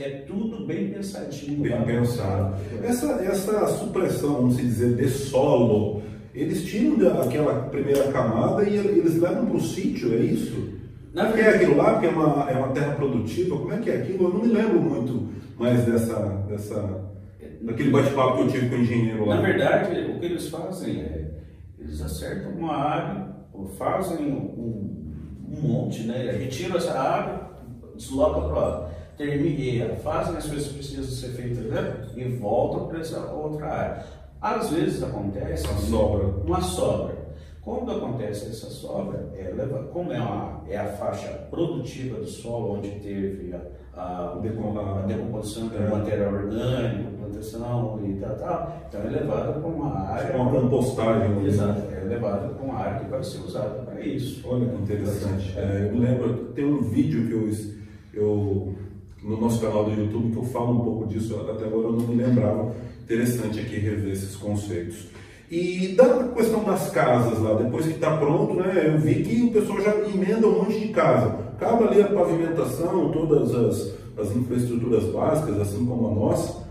É 0.00 0.08
tudo 0.26 0.66
bem 0.66 0.88
pensadinho. 0.88 1.60
Bem 1.60 1.72
lá. 1.72 1.82
pensado. 1.82 2.56
Essa, 2.82 3.12
essa 3.22 3.66
supressão, 3.66 4.36
vamos 4.36 4.56
dizer, 4.56 4.96
de 4.96 5.06
solo, 5.06 6.02
eles 6.34 6.64
tiram 6.64 7.20
aquela 7.20 7.68
primeira 7.68 8.10
camada 8.10 8.64
e 8.64 8.74
eles 8.74 9.20
levam 9.20 9.44
para 9.44 9.56
o 9.56 9.60
sítio, 9.60 10.14
é 10.14 10.22
isso? 10.22 10.80
Na 11.12 11.30
que 11.30 11.38
é 11.38 11.50
aquilo 11.50 11.76
lá, 11.76 12.00
que 12.00 12.06
é 12.06 12.08
uma, 12.08 12.50
é 12.50 12.56
uma 12.56 12.68
terra 12.68 12.94
produtiva, 12.94 13.58
como 13.58 13.74
é 13.74 13.80
que 13.80 13.90
é 13.90 13.96
aquilo? 13.98 14.28
Eu 14.28 14.32
não 14.32 14.40
me 14.40 14.48
lembro 14.48 14.80
muito 14.80 15.28
mais 15.58 15.84
dessa, 15.84 16.18
dessa 16.48 17.12
daquele 17.60 17.90
bate-papo 17.90 18.38
que 18.38 18.42
eu 18.44 18.48
tive 18.48 18.70
com 18.70 18.76
o 18.76 18.78
engenheiro 18.78 19.26
lá. 19.26 19.34
Na 19.34 19.42
verdade, 19.42 20.10
o 20.10 20.18
que 20.18 20.24
eles 20.24 20.48
fazem 20.48 21.02
é, 21.02 21.32
eles 21.78 22.00
acertam 22.00 22.52
uma 22.52 22.74
área 22.74 23.32
fazem 23.78 24.26
um, 24.26 25.12
um 25.48 25.60
monte, 25.60 26.04
né? 26.04 26.32
Retiram 26.32 26.76
essa 26.76 26.98
água, 26.98 27.50
deslocam 27.94 28.48
para 28.48 28.92
termina, 29.16 29.94
fazem 29.96 30.36
as 30.36 30.46
coisas 30.46 30.68
que 30.68 30.74
precisam 30.74 31.04
ser 31.04 31.28
feitas 31.36 31.64
né? 31.66 32.08
e 32.16 32.24
voltam 32.24 32.88
para 32.88 33.00
essa 33.00 33.20
outra 33.30 33.66
área. 33.66 34.06
Às 34.40 34.70
vezes 34.70 35.02
acontece 35.02 35.66
uma 35.68 35.78
sobra. 35.78 36.26
Uma 36.26 36.60
sobra. 36.60 37.22
Quando 37.60 37.92
acontece 37.92 38.46
essa 38.46 38.68
sobra, 38.70 39.30
é, 39.34 39.52
como 39.92 40.12
é, 40.12 40.18
uma, 40.18 40.64
é 40.68 40.76
a 40.76 40.92
faixa 40.94 41.28
produtiva 41.48 42.18
do 42.18 42.26
solo, 42.26 42.78
onde 42.78 42.90
teve 42.98 43.54
a, 43.54 43.60
a, 43.96 44.34
a 44.34 45.06
decomposição 45.06 45.68
do 45.68 45.90
material 45.90 46.32
orgânico, 46.32 47.12
plantação 47.18 48.00
e 48.04 48.14
tal, 48.14 48.36
tal, 48.36 48.82
então 48.88 49.00
é 49.02 49.08
levada 49.08 49.52
para 49.52 49.68
uma 49.68 49.98
área. 50.08 50.36
Uma 50.36 50.60
compostagem. 50.60 51.46
Exato, 51.46 51.82
é 51.92 52.04
levada 52.04 52.48
para 52.48 52.64
uma 52.64 52.78
área 52.78 53.00
que 53.00 53.10
vai 53.10 53.22
ser 53.22 53.38
usada 53.38 53.82
para 53.82 54.00
isso. 54.00 54.42
Olha 54.48 54.66
que 54.66 54.82
interessante. 54.82 55.54
É, 55.56 55.90
eu 55.92 55.98
lembro, 55.98 56.34
tem 56.54 56.64
um 56.64 56.82
vídeo 56.82 57.26
que 57.26 57.32
eu, 57.32 58.22
eu, 58.22 58.74
no 59.22 59.40
nosso 59.40 59.60
canal 59.60 59.84
do 59.84 59.90
YouTube, 59.90 60.32
que 60.32 60.38
eu 60.38 60.44
falo 60.44 60.80
um 60.80 60.84
pouco 60.84 61.06
disso, 61.06 61.36
até 61.36 61.64
agora 61.64 61.88
eu 61.88 61.92
não 61.92 62.06
me 62.06 62.22
lembrava. 62.22 62.72
Interessante 63.02 63.60
aqui 63.60 63.76
rever 63.76 64.12
esses 64.12 64.36
conceitos. 64.36 65.08
E 65.50 65.88
da 65.88 66.28
questão 66.28 66.64
das 66.64 66.88
casas 66.88 67.38
lá, 67.38 67.52
depois 67.54 67.84
que 67.84 67.92
está 67.92 68.16
pronto, 68.16 68.54
né, 68.54 68.86
eu 68.86 68.98
vi 68.98 69.22
que 69.22 69.42
o 69.42 69.52
pessoal 69.52 69.82
já 69.82 69.94
emenda 70.08 70.46
um 70.46 70.60
monte 70.60 70.80
de 70.80 70.88
casa. 70.88 71.51
Acaba 71.62 71.88
ali 71.88 72.02
a 72.02 72.08
pavimentação, 72.08 73.12
todas 73.12 73.54
as, 73.54 73.94
as 74.18 74.36
infraestruturas 74.36 75.04
básicas, 75.04 75.60
assim 75.60 75.86
como 75.86 76.08
a 76.08 76.14
nossa. 76.14 76.62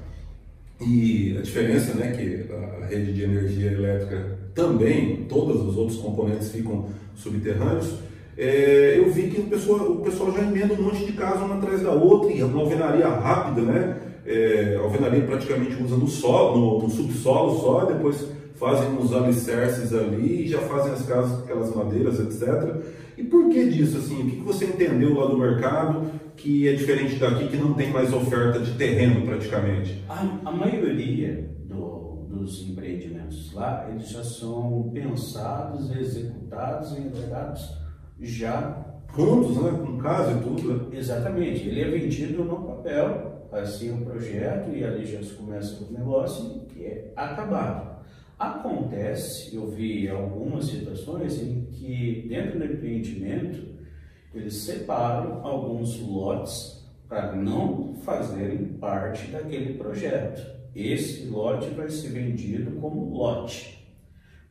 E 0.82 1.38
a 1.38 1.42
diferença, 1.42 1.94
né, 1.94 2.12
que 2.12 2.52
a 2.54 2.86
rede 2.88 3.14
de 3.14 3.24
energia 3.24 3.72
elétrica 3.72 4.38
também, 4.54 5.26
todos 5.30 5.66
os 5.66 5.78
outros 5.78 5.98
componentes 5.98 6.52
ficam 6.52 6.88
subterrâneos. 7.16 8.00
É, 8.38 8.96
eu 8.98 9.12
vi 9.12 9.30
que 9.30 9.40
o 9.40 9.46
pessoal, 9.46 9.92
o 9.92 10.02
pessoal 10.02 10.34
já 10.34 10.42
emenda 10.42 10.74
um 10.74 10.82
monte 10.82 11.06
de 11.06 11.14
casa 11.14 11.46
uma 11.46 11.56
atrás 11.56 11.82
da 11.82 11.92
outra, 11.92 12.32
e 12.32 12.44
uma 12.44 12.62
alvenaria 12.62 13.08
rápida, 13.08 13.62
né? 13.62 13.98
É, 14.26 14.78
alvenaria 14.82 15.22
praticamente 15.22 15.82
usa 15.82 15.96
no, 15.96 16.08
solo, 16.08 16.60
no, 16.60 16.84
no 16.84 16.90
subsolo 16.90 17.60
só, 17.60 17.86
depois 17.86 18.26
fazem 18.56 18.96
os 18.98 19.14
alicerces 19.14 19.94
ali, 19.94 20.48
já 20.48 20.60
fazem 20.60 20.94
as 20.94 21.06
casas 21.06 21.38
com 21.38 21.44
aquelas 21.44 21.76
madeiras, 21.76 22.20
etc. 22.20 22.76
E 23.22 23.24
por 23.26 23.50
que 23.50 23.70
disso? 23.70 24.00
Assim, 24.00 24.20
o 24.24 24.32
que 24.32 24.38
você 24.38 24.66
entendeu 24.66 25.14
lá 25.14 25.28
do 25.28 25.38
mercado 25.38 26.10
que 26.36 26.68
é 26.68 26.74
diferente 26.74 27.18
daqui, 27.18 27.50
que 27.50 27.56
não 27.56 27.76
tem 27.76 27.92
mais 27.92 28.12
oferta 28.12 28.58
de 28.58 28.72
terreno 28.74 29.24
praticamente? 29.24 30.04
A, 30.10 30.22
a 30.44 30.52
maioria 30.52 31.56
do, 31.66 32.26
dos 32.28 32.68
empreendimentos 32.68 33.54
lá, 33.54 33.88
eles 33.92 34.10
já 34.10 34.24
são 34.24 34.90
pensados, 34.92 35.96
executados 35.96 36.98
e 36.98 37.02
entregados 37.02 37.78
já 38.20 38.88
prontos, 39.14 39.62
né? 39.62 39.72
com 39.86 39.98
casa 40.00 40.40
e 40.40 40.42
tudo. 40.42 40.90
Exatamente. 40.92 41.70
Ele 41.70 41.82
é 41.82 41.90
vendido 41.92 42.44
no 42.44 42.56
papel, 42.56 43.48
assim 43.52 43.92
o 43.92 44.04
projeto 44.04 44.76
e 44.76 44.84
ali 44.84 45.06
já 45.06 45.22
se 45.22 45.34
começa 45.34 45.84
o 45.84 45.94
negócio 45.94 46.62
que 46.70 46.84
é 46.84 47.14
acabado. 47.16 47.91
Acontece, 48.42 49.56
eu 49.56 49.70
vi 49.70 50.10
algumas 50.10 50.66
situações 50.66 51.40
em 51.40 51.66
que 51.66 52.26
dentro 52.28 52.58
do 52.58 52.66
empreendimento 52.66 53.76
eles 54.34 54.56
separam 54.56 55.46
alguns 55.46 56.00
lotes 56.00 56.84
para 57.08 57.36
não 57.36 57.94
fazerem 57.98 58.66
parte 58.80 59.28
daquele 59.28 59.76
projeto. 59.76 60.42
Esse 60.76 61.28
lote 61.28 61.70
vai 61.70 61.88
ser 61.92 62.14
vendido 62.14 62.82
como 62.82 63.14
lote, 63.16 63.88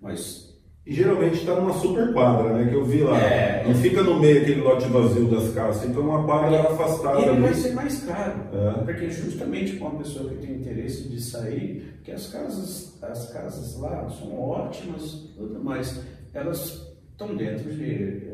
mas 0.01 0.50
e 0.87 0.95
geralmente 0.95 1.35
está 1.35 1.55
numa 1.55 1.75
super 1.75 2.13
quadra, 2.13 2.55
né? 2.55 2.69
Que 2.69 2.75
eu 2.75 2.85
vi 2.85 3.03
lá. 3.03 3.19
É, 3.19 3.65
não 3.67 3.75
fica 3.75 4.03
no 4.03 4.19
meio 4.19 4.41
aquele 4.41 4.61
lote 4.63 4.89
vazio 4.89 5.27
das 5.31 5.53
casas, 5.53 5.85
fica 5.85 6.01
uma 6.01 6.25
quadra 6.25 6.57
é, 6.57 6.61
afastada. 6.61 7.21
E 7.21 7.29
ele 7.29 7.41
vai 7.41 7.55
ser 7.55 7.75
mais 7.75 8.03
caro. 8.05 8.41
É. 8.53 8.85
Porque 8.85 9.11
justamente 9.11 9.77
com 9.77 9.89
a 9.89 9.91
pessoa 9.97 10.31
que 10.31 10.37
tem 10.37 10.57
interesse 10.57 11.09
de 11.09 11.21
sair, 11.21 11.95
porque 11.97 12.13
as 12.13 12.29
casas, 12.29 12.99
as 13.03 13.31
casas 13.31 13.79
lá 13.79 14.09
são 14.09 14.41
ótimas, 14.41 15.29
mas 15.63 16.03
elas 16.33 16.91
estão 17.13 17.37
dentro 17.37 17.71
de. 17.73 18.31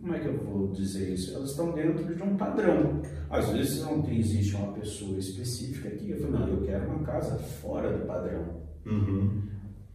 Como 0.00 0.14
é 0.14 0.20
que 0.20 0.28
eu 0.28 0.38
vou 0.38 0.68
dizer 0.68 1.12
isso? 1.12 1.34
Elas 1.34 1.50
estão 1.50 1.72
dentro 1.72 2.14
de 2.14 2.22
um 2.22 2.36
padrão. 2.36 3.02
Às 3.28 3.50
vezes 3.50 3.82
não 3.82 4.00
tem, 4.00 4.20
existe 4.20 4.54
uma 4.54 4.72
pessoa 4.72 5.18
específica 5.18 5.90
que 5.90 6.10
eu 6.10 6.18
falo, 6.20 6.38
não, 6.38 6.48
eu 6.48 6.62
quero 6.62 6.88
uma 6.88 7.02
casa 7.02 7.36
fora 7.36 7.92
do 7.92 8.06
padrão. 8.06 8.62
Uhum. 8.86 9.42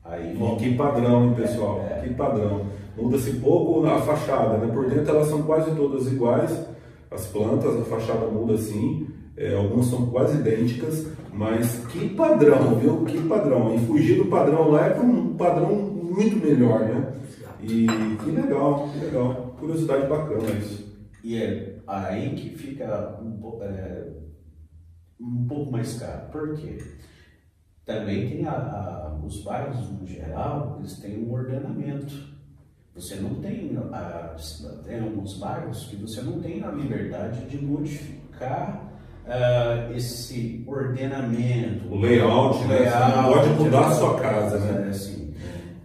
Aí, 0.06 0.38
e 0.38 0.56
que 0.58 0.76
padrão, 0.76 1.28
hein, 1.28 1.34
pessoal? 1.36 1.86
É, 1.90 2.00
é. 2.00 2.02
Que 2.04 2.14
padrão. 2.14 2.66
Muda-se 2.98 3.34
pouco 3.40 3.86
a 3.86 4.02
fachada, 4.02 4.58
né? 4.58 4.72
Por 4.72 4.90
dentro 4.90 5.10
elas 5.10 5.28
são 5.28 5.44
quase 5.44 5.76
todas 5.76 6.12
iguais, 6.12 6.68
as 7.10 7.26
plantas, 7.28 7.80
a 7.80 7.86
fachada 7.86 8.28
muda 8.28 8.58
sim, 8.58 9.08
é, 9.36 9.56
algumas 9.56 9.88
são 9.88 10.08
quase 10.08 10.38
idênticas, 10.38 11.08
mas 11.32 11.86
que 11.88 12.10
padrão, 12.10 12.76
viu? 12.76 13.04
Que 13.06 13.20
padrão. 13.28 13.74
E 13.76 13.80
fugir 13.80 14.18
do 14.18 14.26
padrão 14.26 14.70
lá 14.70 14.88
é 14.88 14.90
para 14.92 15.04
um 15.04 15.36
padrão 15.36 15.76
muito 15.76 16.36
melhor, 16.36 16.82
né? 16.82 17.14
E 17.62 17.88
que 18.24 18.32
legal, 18.32 18.90
que 18.90 19.06
legal. 19.06 19.56
Curiosidade 19.60 20.08
bacana 20.08 20.52
isso. 20.60 20.84
E 21.24 21.38
é 21.38 21.80
aí 21.88 22.36
que 22.36 22.50
fica 22.50 23.20
um, 23.22 23.64
é, 23.64 24.08
um 25.20 25.48
pouco 25.48 25.72
mais 25.72 25.98
caro. 25.98 26.30
Por 26.32 26.54
quê? 26.56 26.78
Também 27.86 28.30
tem 28.30 28.46
a, 28.46 28.52
a, 28.52 29.20
os 29.26 29.42
bairros, 29.42 29.90
no 29.90 30.06
geral, 30.06 30.78
eles 30.80 30.98
têm 31.00 31.26
um 31.26 31.34
ordenamento. 31.34 32.14
Você 32.96 33.16
não 33.16 33.36
tem, 33.36 33.78
a, 33.92 34.36
tem 34.86 35.00
alguns 35.00 35.38
bairros 35.38 35.86
que 35.86 35.96
você 35.98 36.22
não 36.22 36.40
tem 36.40 36.64
a 36.64 36.72
liberdade 36.72 37.46
de 37.46 37.58
modificar 37.58 38.94
uh, 39.26 39.94
esse 39.94 40.64
ordenamento. 40.66 41.92
O 41.92 42.00
layout, 42.00 42.64
o 42.64 42.68
né? 42.68 42.80
Layout, 42.80 43.26
você 43.26 43.34
pode 43.34 43.64
mudar 43.64 43.88
a 43.88 43.92
sua 43.92 44.20
casa, 44.20 44.60
né? 44.60 44.90
Assim, 44.90 45.34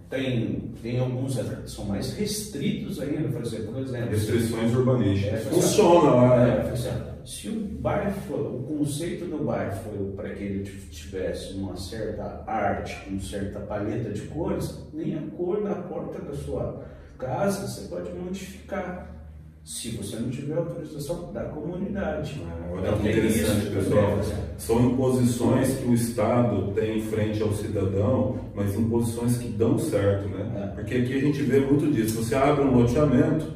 tem, 0.09 0.73
tem 0.83 1.01
alguns 1.01 1.37
que 1.37 1.71
são 1.71 1.85
mais 1.87 2.13
restritos 2.15 3.01
ainda, 3.01 3.29
por 3.29 3.43
exemplo. 3.43 3.75
Restrições 4.09 4.75
urbanísticas. 4.75 5.47
É, 5.47 5.51
Funciona 5.51 6.11
lá. 6.15 6.47
É, 6.47 6.65
né? 6.65 7.15
Se 7.29 7.47
o 7.47 7.61
bairro 7.61 8.19
for, 8.23 8.41
o 8.41 8.63
conceito 8.63 9.27
do 9.27 9.45
bairro 9.45 9.77
foi 9.83 10.13
para 10.17 10.31
que 10.31 10.43
ele 10.43 10.65
tivesse 10.91 11.53
uma 11.53 11.77
certa 11.77 12.43
arte, 12.47 12.97
uma 13.07 13.21
certa 13.21 13.61
paleta 13.61 14.09
de 14.09 14.23
cores, 14.23 14.83
nem 14.95 15.15
a 15.15 15.21
cor 15.37 15.63
da 15.63 15.75
porta 15.75 16.23
da 16.23 16.33
sua 16.33 16.87
casa 17.19 17.69
você 17.69 17.87
pode 17.89 18.11
modificar. 18.13 19.15
se 19.63 19.91
você 19.91 20.17
não 20.17 20.31
tiver 20.31 20.57
autorização 20.57 21.31
da 21.31 21.45
comunidade. 21.45 22.43
Olha 22.73 22.97
que 22.97 23.11
interessante, 23.11 23.67
pessoal. 23.75 24.19
São 24.57 24.87
imposições 24.87 25.75
que 25.75 25.87
o 25.87 25.93
Estado 25.93 26.73
tem 26.73 27.03
frente 27.03 27.43
ao 27.43 27.53
cidadão, 27.53 28.39
mas 28.55 28.75
imposições 28.75 29.37
que 29.37 29.49
dão 29.49 29.79
certo, 29.79 30.31
né? 30.31 30.63
É. 30.65 30.67
Porque 30.69 30.95
aqui 30.95 31.15
a 31.19 31.21
gente 31.21 31.43
vê 31.43 31.61
muito 31.61 31.93
disso. 31.93 32.25
Você 32.25 32.35
abre 32.35 32.65
um 32.65 32.75
loteamento 32.75 33.53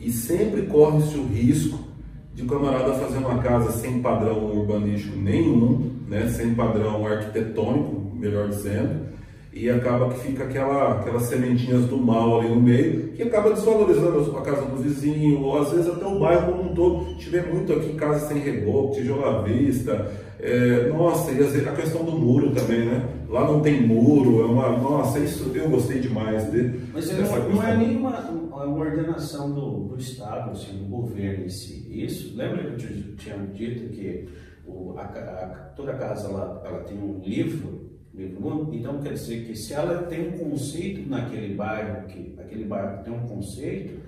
e 0.00 0.10
sempre 0.10 0.62
corre-se 0.62 1.16
o 1.16 1.28
risco 1.28 1.91
de 2.34 2.44
camarada 2.44 2.94
fazer 2.94 3.18
uma 3.18 3.42
casa 3.42 3.72
sem 3.72 4.00
padrão 4.00 4.44
urbanístico 4.44 5.16
nenhum, 5.16 5.90
né? 6.08 6.28
sem 6.28 6.54
padrão 6.54 7.06
arquitetônico, 7.06 8.12
melhor 8.14 8.48
dizendo, 8.48 9.12
e 9.52 9.68
acaba 9.68 10.08
que 10.08 10.20
fica 10.20 10.44
aquela, 10.44 10.92
aquelas 10.92 11.24
sementinhas 11.24 11.84
do 11.84 11.98
mal 11.98 12.40
ali 12.40 12.48
no 12.48 12.60
meio, 12.60 13.08
que 13.08 13.22
acaba 13.22 13.50
desvalorizando 13.50 14.36
a 14.38 14.40
casa 14.40 14.62
do 14.62 14.76
vizinho, 14.76 15.42
ou 15.42 15.60
às 15.60 15.70
vezes 15.70 15.88
até 15.88 16.06
o 16.06 16.18
bairro 16.18 16.52
como 16.52 16.70
um 16.70 16.74
todo. 16.74 17.18
Tiver 17.18 17.52
muito 17.52 17.70
aqui 17.74 17.92
casa 17.92 18.28
sem 18.28 18.38
reboco, 18.38 18.94
tijolo 18.94 19.26
à 19.26 19.42
vista. 19.42 20.10
É, 20.40 20.88
nossa, 20.88 21.30
e 21.32 21.68
a 21.68 21.72
questão 21.72 22.02
do 22.02 22.12
muro 22.12 22.50
também, 22.50 22.86
né? 22.86 23.04
Lá 23.32 23.46
não 23.46 23.60
tem 23.60 23.86
muro, 23.86 24.42
é 24.42 24.44
uma. 24.44 24.78
Nossa, 24.78 25.18
isso 25.18 25.50
eu 25.54 25.70
gostei 25.70 26.00
demais 26.00 26.50
de, 26.52 26.80
Mas 26.92 27.08
dessa 27.08 27.38
não, 27.38 27.48
não 27.48 27.62
é 27.62 27.76
nenhuma 27.76 28.20
uma 28.30 28.66
ordenação 28.66 29.50
do, 29.50 29.88
do 29.88 29.98
Estado, 29.98 30.50
assim, 30.50 30.76
do 30.76 30.84
governo 30.84 31.46
em 31.46 31.48
si. 31.48 31.88
Isso, 31.90 32.36
lembra 32.36 32.62
que 32.62 32.84
eu 32.84 33.16
tinha 33.16 33.38
dito 33.54 33.88
que 33.88 34.28
o, 34.66 34.94
a, 34.98 35.04
a, 35.04 35.46
toda 35.74 35.94
casa 35.94 36.28
ela, 36.28 36.62
ela 36.64 36.80
tem 36.80 36.98
um 36.98 37.20
livro 37.24 37.82
então 38.14 39.00
quer 39.00 39.14
dizer 39.14 39.46
que 39.46 39.56
se 39.56 39.72
ela 39.72 40.02
tem 40.02 40.28
um 40.28 40.32
conceito 40.32 41.08
naquele 41.08 41.54
bairro, 41.54 42.06
que 42.06 42.34
aquele 42.38 42.64
bairro 42.64 43.02
tem 43.02 43.12
um 43.12 43.26
conceito, 43.26 44.01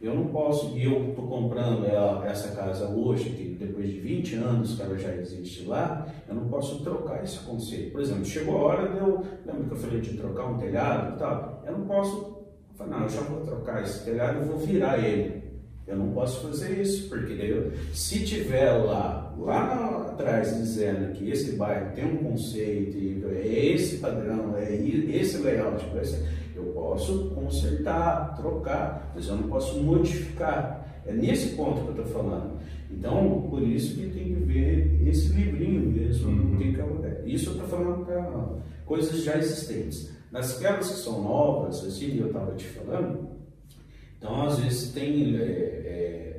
eu 0.00 0.14
não 0.14 0.28
posso, 0.28 0.76
e 0.78 0.84
eu 0.84 1.10
estou 1.10 1.26
comprando 1.26 1.84
essa 2.24 2.56
casa 2.56 2.88
hoje, 2.88 3.30
que 3.30 3.44
depois 3.54 3.86
de 3.86 4.00
20 4.00 4.34
anos 4.36 4.74
que 4.74 4.82
ela 4.82 4.96
já 4.96 5.14
existe 5.14 5.66
lá, 5.66 6.06
eu 6.26 6.34
não 6.34 6.48
posso 6.48 6.82
trocar 6.82 7.22
esse 7.22 7.38
conceito. 7.40 7.92
Por 7.92 8.00
exemplo, 8.00 8.24
chegou 8.24 8.56
a 8.56 8.62
hora 8.62 8.88
de 8.88 8.98
eu, 8.98 9.22
lembra 9.44 9.64
que 9.64 9.72
eu 9.72 9.76
falei 9.76 10.00
de 10.00 10.16
trocar 10.16 10.46
um 10.46 10.56
telhado 10.56 11.14
e 11.14 11.18
tal? 11.18 11.62
Eu 11.66 11.78
não 11.78 11.86
posso, 11.86 12.46
falar, 12.76 12.90
não, 12.90 13.02
eu 13.02 13.08
já 13.10 13.20
vou 13.20 13.40
trocar 13.44 13.82
esse 13.82 14.02
telhado, 14.04 14.38
eu 14.38 14.46
vou 14.46 14.58
virar 14.58 14.98
ele. 14.98 15.40
Eu 15.86 15.96
não 15.96 16.12
posso 16.12 16.46
fazer 16.46 16.80
isso, 16.80 17.08
porque 17.08 17.32
eu, 17.32 17.72
se 17.92 18.24
tiver 18.24 18.70
lá, 18.70 19.34
lá 19.36 20.06
atrás 20.12 20.56
dizendo 20.56 21.12
que 21.12 21.28
esse 21.28 21.56
bairro 21.56 21.92
tem 21.94 22.06
um 22.06 22.16
conceito, 22.18 22.96
é 23.28 23.46
esse 23.46 23.98
padrão, 23.98 24.56
é 24.56 24.72
esse 24.72 25.38
layout, 25.38 25.84
eu 25.94 26.00
posso 26.80 27.30
consertar, 27.34 28.34
trocar, 28.36 29.12
mas 29.14 29.28
eu 29.28 29.36
não 29.36 29.48
posso 29.48 29.80
modificar. 29.82 30.86
É 31.06 31.12
nesse 31.12 31.56
ponto 31.56 31.82
que 31.82 31.88
eu 31.88 32.04
estou 32.04 32.06
falando. 32.06 32.58
Então, 32.90 33.46
por 33.48 33.62
isso 33.62 33.94
que 33.94 34.08
tem 34.08 34.24
que 34.24 34.40
ver 34.44 35.00
esse 35.06 35.28
livrinho 35.32 35.90
mesmo. 35.90 36.30
Uhum. 36.30 36.58
Tem 36.58 36.72
que, 36.72 36.80
isso 37.30 37.50
eu 37.50 37.52
estou 37.54 37.68
falando 37.68 38.04
para 38.04 38.30
coisas 38.84 39.22
já 39.22 39.36
existentes. 39.36 40.10
Nas 40.32 40.58
que 40.90 40.96
são 40.98 41.22
novas, 41.22 41.84
assim, 41.84 42.18
eu 42.18 42.28
estava 42.28 42.54
te 42.54 42.66
falando, 42.66 43.30
então, 44.20 44.42
às 44.42 44.58
vezes, 44.58 44.92
tem 44.92 45.34
é, 45.34 45.40
é, 45.40 45.42
é, 45.42 46.29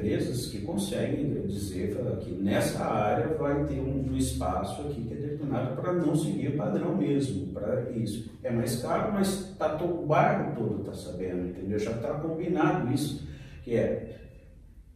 empresas 0.00 0.46
que 0.46 0.62
conseguem 0.62 1.46
dizer 1.46 1.94
que 2.20 2.30
nessa 2.32 2.84
área 2.84 3.36
vai 3.36 3.64
ter 3.66 3.80
um, 3.80 4.10
um 4.10 4.16
espaço 4.16 4.80
aqui 4.82 5.02
que 5.02 5.12
é 5.12 5.16
determinado 5.16 5.80
para 5.80 5.92
não 5.92 6.16
seguir 6.16 6.48
o 6.48 6.56
padrão 6.56 6.96
mesmo, 6.96 7.52
para 7.52 7.90
isso. 7.90 8.30
É 8.42 8.50
mais 8.50 8.80
caro, 8.80 9.12
mas 9.12 9.54
tá, 9.58 9.76
o 9.84 10.06
bairro 10.06 10.54
todo 10.54 10.80
está 10.80 10.94
sabendo, 10.94 11.48
entendeu? 11.48 11.78
Já 11.78 11.92
está 11.92 12.14
combinado 12.14 12.92
isso, 12.92 13.28
que 13.62 13.76
é, 13.76 14.18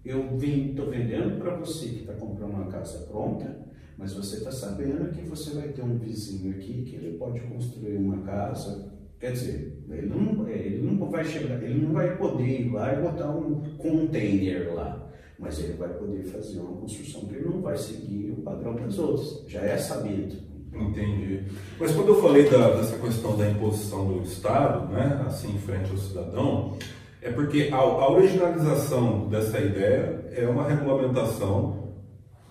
eu 0.05 0.39
estou 0.39 0.91
vendendo 0.91 1.39
para 1.39 1.55
você 1.57 1.89
que 1.89 2.01
está 2.01 2.15
comprando 2.15 2.55
uma 2.55 2.67
casa 2.67 3.07
pronta, 3.07 3.63
mas 3.97 4.13
você 4.13 4.39
está 4.39 4.51
sabendo 4.51 5.13
que 5.13 5.23
você 5.23 5.55
vai 5.55 5.69
ter 5.69 5.83
um 5.83 5.99
vizinho 5.99 6.51
aqui 6.57 6.83
que 6.83 6.97
ele 6.97 7.17
pode 7.17 7.41
construir 7.41 7.97
uma 7.97 8.23
casa 8.23 8.94
Quer 9.21 9.33
dizer, 9.33 9.85
ele 9.89 10.07
não, 10.07 10.49
ele 10.49 10.83
não 10.83 11.11
vai 11.11 11.25
chegar, 11.25 11.63
ele 11.63 11.87
não 11.87 11.93
vai 11.93 12.17
poder 12.17 12.61
ir 12.61 12.71
lá 12.71 12.93
e 12.93 13.03
botar 13.03 13.31
um 13.31 13.63
container 13.79 14.75
lá, 14.75 15.11
mas 15.39 15.59
ele 15.59 15.75
vai 15.75 15.89
poder 15.89 16.25
fazer 16.25 16.61
uma 16.61 16.77
construção 16.81 17.27
que 17.27 17.35
ele 17.35 17.49
não 17.49 17.63
vai 17.63 17.77
seguir 17.77 18.33
o 18.33 18.43
padrão 18.43 18.75
das 18.75 18.99
outras. 18.99 19.45
Já 19.49 19.61
é 19.61 19.77
sabido. 19.79 20.37
Entendi. 20.75 21.45
Mas 21.79 21.93
quando 21.93 22.09
eu 22.09 22.21
falei 22.21 22.49
da, 22.51 22.71
dessa 22.77 22.99
questão 22.99 23.37
da 23.37 23.49
imposição 23.49 24.13
do 24.13 24.23
Estado, 24.23 24.93
né, 24.93 25.25
assim, 25.27 25.55
em 25.55 25.59
frente 25.59 25.91
ao 25.91 25.97
cidadão, 25.97 26.77
é 27.23 27.31
porque 27.31 27.71
a, 27.73 27.77
a 27.77 28.11
originalização 28.11 29.29
dessa 29.29 29.59
ideia 29.59 30.27
é 30.33 30.47
uma 30.47 30.69
regulamentação 30.69 31.95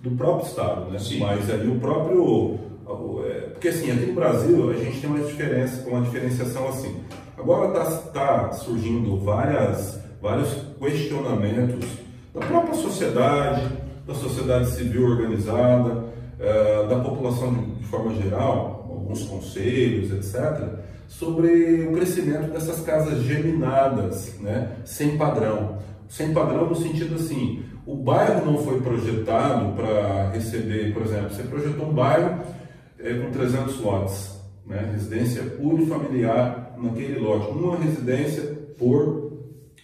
do 0.02 0.12
próprio 0.12 0.48
Estado, 0.48 0.92
né? 0.92 1.00
Sim. 1.00 1.20
Mas 1.20 1.50
ali 1.50 1.70
o 1.70 1.80
próprio 1.80 2.56
é, 2.56 2.73
porque 3.64 3.70
assim, 3.70 3.92
aqui 3.92 4.08
no 4.08 4.14
Brasil 4.14 4.70
a 4.70 4.74
gente 4.74 5.00
tem 5.00 5.10
uma 5.10 5.26
diferença, 5.26 5.88
uma 5.88 6.02
diferenciação 6.02 6.68
assim. 6.68 6.96
Agora 7.38 7.68
está 7.68 7.86
tá 8.12 8.52
surgindo 8.52 9.18
várias, 9.18 10.00
vários 10.22 10.50
questionamentos 10.80 11.86
da 12.34 12.42
própria 12.42 12.74
sociedade, 12.74 13.70
da 14.06 14.14
sociedade 14.14 14.70
civil 14.72 15.08
organizada, 15.08 16.04
é, 16.40 16.88
da 16.88 17.00
população 17.00 17.54
de 17.54 17.86
forma 17.86 18.14
geral, 18.22 18.86
alguns 18.90 19.24
conselhos, 19.24 20.12
etc., 20.12 20.84
sobre 21.08 21.88
o 21.88 21.94
crescimento 21.94 22.52
dessas 22.52 22.82
casas 22.82 23.24
geminadas, 23.24 24.38
né, 24.40 24.78
sem 24.84 25.18
padrão. 25.18 25.78
Sem 26.10 26.34
padrão 26.34 26.68
no 26.68 26.76
sentido 26.76 27.16
assim, 27.16 27.64
o 27.86 27.96
bairro 27.96 28.46
não 28.46 28.58
foi 28.58 28.82
projetado 28.82 29.74
para 29.74 30.32
receber, 30.32 30.94
por 30.94 31.04
exemplo, 31.04 31.30
você 31.30 31.44
projetou 31.44 31.88
um 31.88 31.94
bairro 31.94 32.40
é, 33.04 33.14
com 33.14 33.30
300 33.32 33.80
lotes, 33.82 34.42
né? 34.66 34.90
residência 34.92 35.44
unifamiliar 35.60 36.76
naquele 36.82 37.20
lote, 37.20 37.52
uma 37.52 37.78
residência 37.78 38.44
por, 38.78 39.34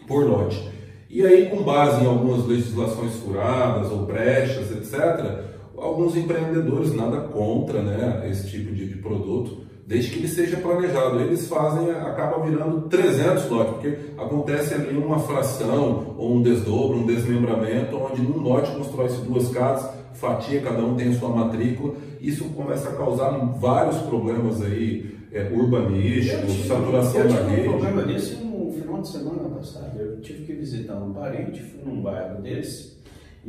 por 0.07 0.25
lote. 0.25 0.69
E 1.09 1.25
aí, 1.25 1.49
com 1.49 1.63
base 1.63 2.03
em 2.03 2.07
algumas 2.07 2.45
legislações 2.45 3.15
furadas 3.15 3.91
ou 3.91 4.05
brechas, 4.05 4.71
etc., 4.71 5.47
alguns 5.75 6.15
empreendedores, 6.15 6.93
nada 6.93 7.21
contra 7.21 7.81
né, 7.81 8.27
esse 8.29 8.49
tipo 8.49 8.73
de, 8.73 8.87
de 8.87 8.95
produto, 8.97 9.68
desde 9.89 10.11
que 10.11 10.19
ele 10.19 10.27
seja 10.27 10.55
planejado. 10.57 11.19
Eles 11.19 11.47
fazem, 11.47 11.89
acaba 11.89 12.45
virando 12.45 12.81
300 12.81 13.49
lotes, 13.49 13.73
porque 13.73 13.97
acontece 14.19 14.75
ali 14.75 14.95
uma 14.95 15.17
fração, 15.17 16.13
ou 16.15 16.35
um 16.35 16.43
desdobro, 16.43 16.99
um 16.99 17.07
desmembramento, 17.07 17.97
onde 17.97 18.21
num 18.21 18.39
lote 18.39 18.71
constrói-se 18.71 19.19
duas 19.21 19.49
casas, 19.49 19.89
fatia, 20.13 20.61
cada 20.61 20.85
um 20.85 20.95
tem 20.95 21.09
a 21.09 21.13
sua 21.13 21.29
matrícula, 21.29 21.95
isso 22.21 22.43
começa 22.49 22.89
a 22.89 22.91
causar 22.91 23.31
vários 23.59 23.97
problemas 24.03 24.61
aí, 24.61 25.17
é, 25.31 25.49
urbanísticos, 25.51 26.53
tive, 26.53 26.67
saturação 26.67 27.27
da 27.27 27.43
rede. 27.43 27.67
um 27.67 27.71
problema 27.71 28.03
desse 28.03 28.35
no 28.35 28.71
final 28.71 29.01
de 29.01 29.07
semana 29.07 29.49
passado, 29.49 29.99
eu 29.99 30.21
tive 30.21 30.45
que 30.45 30.53
visitar 30.53 30.95
um 30.95 31.13
parente, 31.13 31.61
fui 31.63 31.81
num 31.83 32.01
bairro 32.01 32.41
desse, 32.43 32.98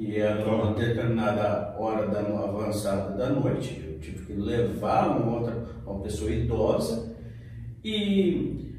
e 0.00 0.16
era 0.16 0.44
uma 0.48 0.72
determinada 0.72 1.76
hora 1.78 2.08
da 2.08 2.20
avançada 2.20 3.16
da 3.16 3.28
noite, 3.28 3.84
eu 3.86 4.00
tive 4.00 4.24
que 4.24 4.32
levar 4.32 5.08
uma 5.08 5.38
outra, 5.38 5.62
uma 5.86 6.00
pessoa 6.00 6.30
idosa, 6.30 7.14
e 7.84 8.70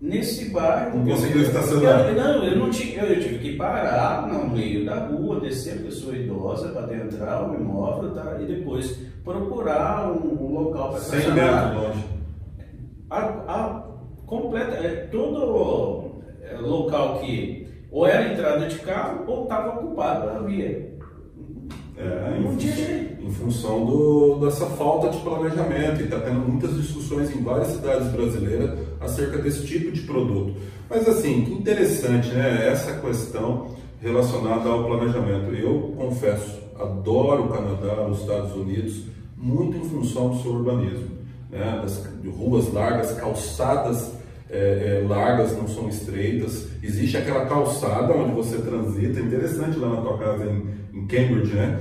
Nesse 0.00 0.50
bairro. 0.50 0.98
Não 0.98 1.06
conseguiu 1.06 1.42
estacionar? 1.42 2.08
Eu, 2.08 2.14
não, 2.14 2.44
eu 2.44 2.56
não 2.56 2.70
tinha. 2.70 3.02
Eu, 3.02 3.20
tive 3.20 3.38
que 3.38 3.56
parar 3.56 4.28
no 4.28 4.48
meio 4.48 4.86
da 4.86 5.06
rua, 5.06 5.40
descer 5.40 5.80
a 5.80 5.82
pessoa 5.82 6.14
idosa 6.14 6.68
para 6.68 6.82
adentrar 6.82 7.50
o 7.50 7.54
imóvel 7.56 8.14
tá, 8.14 8.38
e 8.40 8.46
depois 8.46 8.96
procurar 9.24 10.08
um, 10.12 10.40
um 10.40 10.52
local 10.52 10.90
para 10.90 10.98
estacionar. 11.00 11.72
100 11.72 11.80
metros 11.80 11.82
longe. 11.82 12.04
A, 13.10 13.18
a, 13.18 13.84
completa, 14.24 14.76
é, 14.76 15.08
todo 15.10 16.22
é, 16.42 16.56
local 16.58 17.18
que 17.18 17.67
ou 17.90 18.06
era 18.06 18.32
entrada 18.32 18.66
de 18.66 18.78
carro 18.80 19.24
ou 19.26 19.44
estava 19.44 19.80
ocupado, 19.80 20.28
havia. 20.28 20.96
É, 21.96 22.38
não 22.40 22.56
tinha 22.56 22.72
jeito 22.72 23.24
em 23.24 23.30
função 23.30 23.84
do, 23.84 24.38
dessa 24.40 24.66
falta 24.66 25.10
de 25.10 25.18
planejamento 25.18 26.00
e 26.00 26.04
está 26.04 26.20
tendo 26.20 26.40
muitas 26.40 26.74
discussões 26.76 27.34
em 27.34 27.42
várias 27.42 27.68
cidades 27.68 28.08
brasileiras 28.08 28.78
acerca 29.00 29.38
desse 29.38 29.66
tipo 29.66 29.90
de 29.90 30.02
produto. 30.02 30.54
Mas 30.88 31.08
assim, 31.08 31.44
que 31.44 31.52
interessante, 31.52 32.28
né? 32.28 32.68
Essa 32.68 33.00
questão 33.00 33.66
relacionada 34.00 34.68
ao 34.68 34.84
planejamento. 34.84 35.52
Eu 35.54 35.92
confesso, 35.96 36.60
adoro 36.78 37.44
o 37.44 37.48
Canadá, 37.48 38.06
os 38.06 38.20
Estados 38.20 38.54
Unidos, 38.54 39.02
muito 39.36 39.76
em 39.76 39.88
função 39.88 40.30
do 40.30 40.42
seu 40.42 40.52
urbanismo, 40.52 41.08
né? 41.50 41.80
Das 41.82 42.06
ruas 42.26 42.72
largas, 42.72 43.12
calçadas 43.12 44.12
é, 44.50 45.02
é, 45.02 45.06
largas, 45.06 45.56
não 45.56 45.68
são 45.68 45.88
estreitas. 45.88 46.68
Existe 46.82 47.16
aquela 47.16 47.46
calçada 47.46 48.14
onde 48.14 48.32
você 48.32 48.58
transita, 48.58 49.20
interessante 49.20 49.78
lá 49.78 49.88
na 49.88 50.00
tua 50.00 50.18
casa 50.18 50.44
em, 50.44 50.98
em 50.98 51.06
Cambridge, 51.06 51.54
né? 51.54 51.80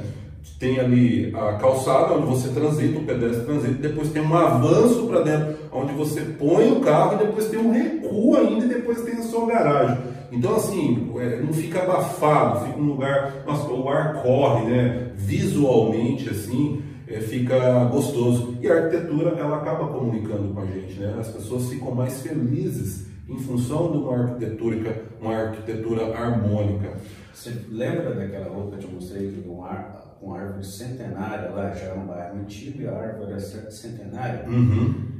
tem 0.59 0.79
ali 0.79 1.31
a 1.35 1.53
calçada 1.53 2.13
onde 2.13 2.25
você 2.25 2.49
transita, 2.49 2.99
o 2.99 3.03
pedestre 3.03 3.45
transita, 3.45 3.73
depois 3.75 4.09
tem 4.09 4.23
um 4.23 4.35
avanço 4.35 5.05
para 5.05 5.21
dentro, 5.21 5.55
onde 5.71 5.93
você 5.93 6.21
põe 6.21 6.71
o 6.71 6.79
carro 6.79 7.15
e 7.15 7.25
depois 7.25 7.47
tem 7.47 7.59
um 7.59 7.71
recuo 7.71 8.35
ainda 8.35 8.65
e 8.65 8.69
depois 8.69 9.01
tem 9.01 9.15
a 9.15 9.21
sua 9.23 9.45
garagem. 9.45 9.97
Então, 10.31 10.55
assim, 10.55 11.11
é, 11.19 11.41
não 11.41 11.53
fica 11.53 11.83
abafado, 11.83 12.65
fica 12.65 12.79
um 12.79 12.87
lugar. 12.87 13.43
Nossa, 13.45 13.67
o 13.69 13.87
ar 13.87 14.21
corre, 14.23 14.65
né? 14.65 15.11
Visualmente, 15.15 16.29
assim, 16.29 16.81
fica 17.15 17.85
gostoso. 17.85 18.57
E 18.61 18.67
a 18.67 18.75
arquitetura, 18.75 19.29
ela 19.31 19.57
acaba 19.57 19.87
comunicando 19.87 20.53
com 20.53 20.59
a 20.59 20.65
gente, 20.65 20.99
né? 20.99 21.15
As 21.19 21.29
pessoas 21.29 21.69
ficam 21.69 21.95
mais 21.95 22.21
felizes 22.21 23.07
em 23.29 23.37
função 23.39 23.91
de 23.91 23.97
uma 23.97 24.17
arquitetura, 24.17 25.05
uma 25.21 25.35
arquitetura 25.35 26.17
harmônica. 26.17 26.93
Você 27.33 27.53
lembra 27.69 28.13
daquela 28.13 28.53
roupa 28.53 28.77
que 28.77 28.85
eu 28.85 28.91
mostrei 28.91 29.31
que 29.31 29.41
com, 29.41 29.63
ar, 29.63 30.17
com 30.19 30.33
árvore 30.33 30.65
centenária 30.65 31.49
lá, 31.51 31.71
já 31.71 31.87
é 31.87 31.93
um 31.93 32.05
bairro 32.05 32.39
antigo 32.39 32.81
e 32.81 32.87
a 32.87 32.93
árvore 32.93 33.33
é 33.33 33.39
centenária? 33.39 34.45
Uhum. 34.47 35.17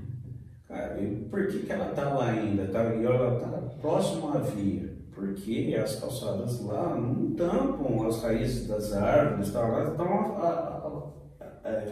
Cara, 0.67 0.99
e 0.99 1.15
por 1.29 1.47
que, 1.47 1.59
que 1.59 1.71
ela 1.71 1.89
está 1.89 2.09
lá 2.09 2.31
ainda? 2.31 2.65
Tá, 2.67 2.83
e 2.93 3.05
ela 3.05 3.35
está 3.35 3.47
próximo 3.81 4.35
à 4.35 4.39
via. 4.39 4.97
Porque 5.13 5.75
as 5.81 5.95
calçadas 5.95 6.61
lá 6.63 6.95
não 6.95 7.31
tampam 7.31 8.07
as 8.07 8.21
raízes 8.21 8.67
das 8.67 8.93
árvores, 8.93 9.51
tá, 9.51 9.59
elas 9.61 9.91
estão 9.91 10.05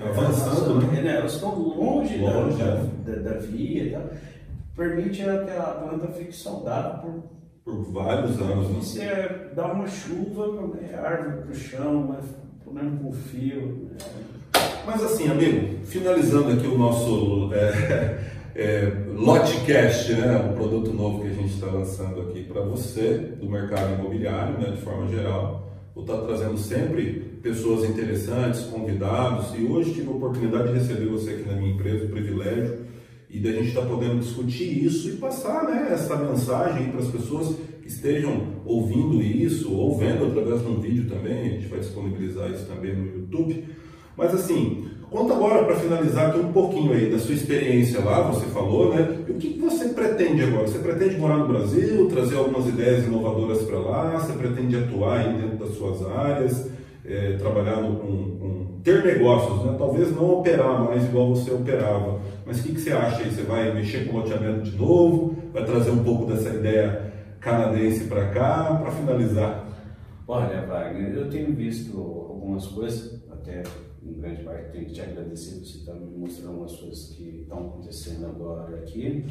avançando, 0.09 0.81
né? 0.87 1.01
né? 1.01 1.17
Elas 1.17 1.33
estão 1.33 1.57
longe, 1.57 2.17
Longe, 2.17 2.57
da, 2.57 2.65
é. 2.65 3.15
da, 3.19 3.29
da 3.29 3.37
via. 3.39 3.99
Tá? 3.99 4.15
Permite 4.75 5.23
que 5.23 5.29
a 5.29 5.79
planta 5.81 6.07
fique 6.13 6.35
saudável 6.35 6.99
por 6.99 7.23
Por 7.63 7.91
vários 7.91 8.39
anos, 8.41 8.69
né? 8.69 8.79
Isso 8.79 9.01
é 9.01 9.51
dar 9.55 9.71
uma 9.73 9.87
chuva, 9.87 10.77
é 10.81 10.95
árvore 10.95 11.43
para 11.43 11.51
o 11.51 11.55
chão, 11.55 12.07
mas 12.09 12.25
problema 12.63 12.97
com 12.97 13.13
fio. 13.13 13.89
né? 13.89 13.97
Mas 14.85 15.03
assim, 15.03 15.29
amigo, 15.29 15.83
finalizando 15.85 16.51
aqui 16.51 16.67
o 16.67 16.77
nosso 16.77 17.49
é, 17.53 18.19
é, 18.55 18.93
Lotcast, 19.13 20.13
né, 20.13 20.37
um 20.51 20.53
produto 20.53 20.93
novo 20.93 21.21
que 21.21 21.29
a 21.29 21.33
gente 21.33 21.53
está 21.53 21.67
lançando 21.67 22.21
aqui 22.21 22.43
para 22.43 22.61
você 22.61 23.35
do 23.39 23.49
mercado 23.49 23.93
imobiliário, 23.93 24.57
né, 24.59 24.71
de 24.71 24.81
forma 24.81 25.07
geral. 25.07 25.63
Vou 25.95 26.03
estar 26.03 26.17
trazendo 26.17 26.57
sempre 26.57 27.39
pessoas 27.41 27.89
interessantes, 27.89 28.63
convidados, 28.63 29.57
e 29.57 29.63
hoje 29.63 29.93
tive 29.93 30.09
a 30.09 30.11
oportunidade 30.11 30.67
de 30.67 30.73
receber 30.73 31.05
você 31.05 31.31
aqui 31.31 31.47
na 31.47 31.55
minha 31.55 31.73
empresa, 31.73 32.03
o 32.03 32.09
privilégio, 32.09 32.79
e 33.29 33.39
da 33.39 33.49
gente 33.53 33.69
estar 33.69 33.83
podendo 33.83 34.19
discutir 34.19 34.83
isso 34.83 35.07
e 35.07 35.13
passar 35.13 35.63
né, 35.63 35.87
essa 35.93 36.17
mensagem 36.17 36.91
para 36.91 36.99
as 36.99 37.07
pessoas 37.07 37.55
que 37.81 37.87
estejam 37.87 38.55
ouvindo 38.65 39.21
isso, 39.21 39.73
ou 39.73 39.97
vendo 39.97 40.25
através 40.25 40.61
de 40.61 40.67
um 40.67 40.81
vídeo 40.81 41.07
também, 41.07 41.39
a 41.39 41.49
gente 41.51 41.67
vai 41.67 41.79
disponibilizar 41.79 42.51
isso 42.51 42.65
também 42.65 42.93
no 42.93 43.05
YouTube. 43.05 43.63
Mas 44.17 44.33
assim, 44.33 44.89
conta 45.11 45.33
agora 45.33 45.63
para 45.65 45.75
finalizar 45.75 46.29
aqui 46.29 46.39
um 46.39 46.51
pouquinho 46.51 46.93
aí 46.93 47.09
da 47.09 47.19
sua 47.19 47.33
experiência 47.35 47.99
lá, 48.03 48.21
você 48.23 48.45
falou, 48.47 48.93
né? 48.93 49.17
E 49.27 49.31
o 49.31 49.35
que 49.35 49.59
você 49.59 49.89
pretende 49.89 50.43
agora? 50.43 50.67
Você 50.67 50.79
pretende 50.79 51.17
morar 51.17 51.37
no 51.37 51.47
Brasil, 51.47 52.07
trazer 52.07 52.37
algumas 52.37 52.67
ideias 52.67 53.05
inovadoras 53.05 53.61
para 53.63 53.79
lá? 53.79 54.17
Você 54.19 54.33
pretende 54.33 54.75
atuar 54.77 55.19
aí 55.19 55.33
dentro 55.41 55.57
das 55.57 55.75
suas 55.75 56.05
áreas, 56.07 56.69
eh, 57.05 57.35
trabalhar 57.39 57.75
com, 57.75 57.95
com- 57.95 58.65
ter 58.83 59.03
negócios, 59.03 59.65
né? 59.65 59.75
Talvez 59.79 60.15
não 60.15 60.39
operar 60.39 60.83
mais 60.83 61.03
igual 61.05 61.33
você 61.35 61.51
operava. 61.51 62.19
Mas 62.45 62.59
o 62.59 62.63
que, 62.63 62.73
que 62.73 62.79
você 62.81 62.91
acha 62.91 63.23
aí? 63.23 63.31
Você 63.31 63.41
vai 63.41 63.73
mexer 63.73 64.07
com 64.07 64.17
loteamento 64.17 64.69
de 64.69 64.77
novo? 64.77 65.35
Vai 65.51 65.65
trazer 65.65 65.89
um 65.89 66.03
pouco 66.03 66.25
dessa 66.25 66.49
ideia 66.49 67.13
canadense 67.39 68.03
para 68.05 68.27
cá? 68.29 68.79
Para 68.81 68.91
finalizar. 68.91 69.65
Olha, 70.27 70.65
Wagner, 70.67 71.13
eu 71.15 71.29
tenho 71.29 71.51
visto 71.53 71.97
algumas 71.99 72.65
coisas, 72.67 73.19
até 73.31 73.63
em 74.05 74.13
grande 74.13 74.43
parte 74.43 74.71
tenho 74.71 74.85
que 74.85 74.93
te 74.93 75.01
agradecer 75.01 75.59
você 75.59 75.77
estar 75.79 75.93
me 75.95 76.17
mostrando 76.17 76.49
algumas 76.51 76.75
coisas 76.75 77.09
que 77.09 77.41
estão 77.41 77.67
acontecendo 77.67 78.25
agora 78.27 78.77
aqui. 78.77 79.25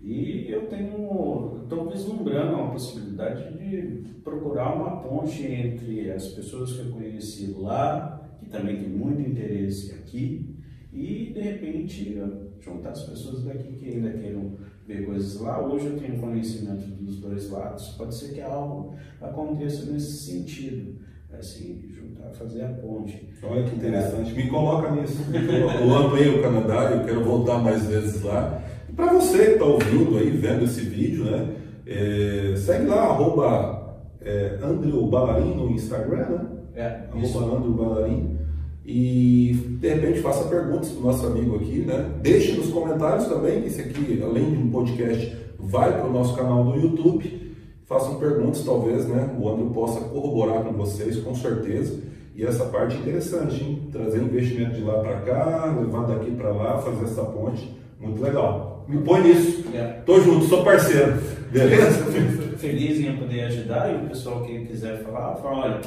E 0.00 0.50
eu 0.50 0.66
tenho, 0.66 1.60
estou 1.62 1.90
vislumbrando 1.90 2.54
uma 2.54 2.72
possibilidade 2.72 3.58
de 3.58 4.20
procurar 4.24 4.74
uma 4.74 5.02
ponte 5.02 5.44
entre 5.44 6.10
as 6.10 6.28
pessoas 6.28 6.72
que 6.72 6.80
eu 6.80 6.92
conheci 6.92 7.54
lá, 7.58 8.38
que 8.40 8.48
também 8.48 8.78
tem 8.78 8.88
muito 8.88 9.20
interesse 9.20 9.92
aqui, 9.92 10.56
e 10.92 11.32
de 11.34 11.40
repente 11.40 12.18
juntar 12.60 12.90
as 12.90 13.02
pessoas 13.02 13.44
daqui 13.44 13.74
que 13.74 13.90
ainda 13.90 14.10
queiram 14.12 14.56
ver 14.86 15.04
coisas 15.04 15.38
lá. 15.40 15.62
Hoje 15.64 15.86
eu 15.86 15.98
tenho 15.98 16.18
conhecimento 16.18 16.86
dos 16.86 17.18
dois 17.18 17.50
lados, 17.50 17.88
pode 17.90 18.14
ser 18.14 18.32
que 18.32 18.40
algo 18.40 18.94
aconteça 19.20 19.90
nesse 19.90 20.30
sentido, 20.30 20.98
assim, 21.30 21.92
fazer 22.32 22.62
a 22.62 22.68
ponte. 22.68 23.28
Olha 23.42 23.62
que 23.64 23.76
interessante. 23.76 24.34
Me 24.34 24.48
coloca 24.48 24.90
nisso. 24.90 25.24
Eu 25.32 25.96
amei 25.96 26.28
o 26.28 26.42
Canadá, 26.42 26.90
eu 26.92 27.04
quero 27.04 27.24
voltar 27.24 27.58
mais 27.58 27.86
vezes 27.86 28.22
lá. 28.22 28.62
E 28.88 28.92
para 28.92 29.12
você 29.12 29.38
que 29.38 29.52
está 29.52 29.64
ouvindo 29.64 30.18
aí, 30.18 30.30
vendo 30.30 30.64
esse 30.64 30.82
vídeo, 30.82 31.24
né? 31.24 31.56
é, 31.90 32.54
segue 32.56 32.86
lá, 32.86 33.02
arroba 33.02 33.98
é, 34.20 34.58
Andrew 34.62 35.06
Balarim 35.06 35.54
no 35.54 35.70
Instagram, 35.72 36.28
né? 36.28 36.46
É. 36.76 37.00
Arroba 37.12 37.56
Andrew 37.56 37.72
Balarim. 37.72 38.38
E 38.86 39.76
de 39.80 39.88
repente 39.88 40.20
faça 40.20 40.48
perguntas 40.48 40.88
para 40.90 41.00
o 41.00 41.04
nosso 41.04 41.26
amigo 41.26 41.56
aqui, 41.56 41.80
né? 41.80 42.10
Deixe 42.22 42.52
nos 42.52 42.70
comentários 42.70 43.26
também, 43.26 43.60
que 43.60 43.68
esse 43.68 43.80
aqui, 43.80 44.22
além 44.22 44.50
de 44.50 44.56
um 44.56 44.70
podcast, 44.70 45.36
vai 45.58 45.92
para 45.92 46.08
o 46.08 46.12
nosso 46.12 46.34
canal 46.36 46.64
do 46.64 46.76
YouTube. 46.76 47.49
Façam 47.90 48.20
perguntas, 48.20 48.62
talvez, 48.62 49.08
né? 49.08 49.34
O 49.36 49.48
Andrew 49.48 49.70
possa 49.70 49.98
corroborar 49.98 50.62
com 50.62 50.72
vocês, 50.74 51.16
com 51.16 51.34
certeza. 51.34 52.00
E 52.36 52.44
essa 52.44 52.66
parte 52.66 52.94
é 52.94 53.00
interessante, 53.00 53.64
hein? 53.64 53.88
Trazer 53.90 54.22
investimento 54.22 54.76
de 54.76 54.82
lá 54.82 55.00
para 55.00 55.20
cá, 55.22 55.76
levar 55.76 56.06
daqui 56.06 56.30
para 56.30 56.52
lá, 56.52 56.78
fazer 56.78 57.06
essa 57.06 57.24
ponte. 57.24 57.68
Muito 57.98 58.22
legal. 58.22 58.84
Me 58.86 59.02
põe 59.02 59.22
nisso. 59.22 59.64
É. 59.74 60.02
Tô 60.06 60.20
junto, 60.20 60.44
sou 60.44 60.62
parceiro. 60.62 61.20
Beleza? 61.50 62.04
Feliz 62.58 63.00
em 63.00 63.16
poder 63.16 63.40
ajudar 63.46 63.92
e 63.92 64.04
o 64.04 64.08
pessoal 64.08 64.44
que 64.44 64.66
quiser 64.66 65.02
falar, 65.02 65.34
fala, 65.38 65.58
olha, 65.64 65.80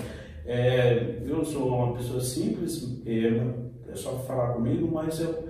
é, 0.45 1.19
eu 1.25 1.45
sou 1.45 1.69
uma 1.69 1.93
pessoa 1.93 2.19
simples, 2.19 3.01
é, 3.05 3.47
é 3.89 3.95
só 3.95 4.11
falar 4.27 4.55
comigo, 4.55 4.89
mas 4.93 5.21
eu, 5.21 5.42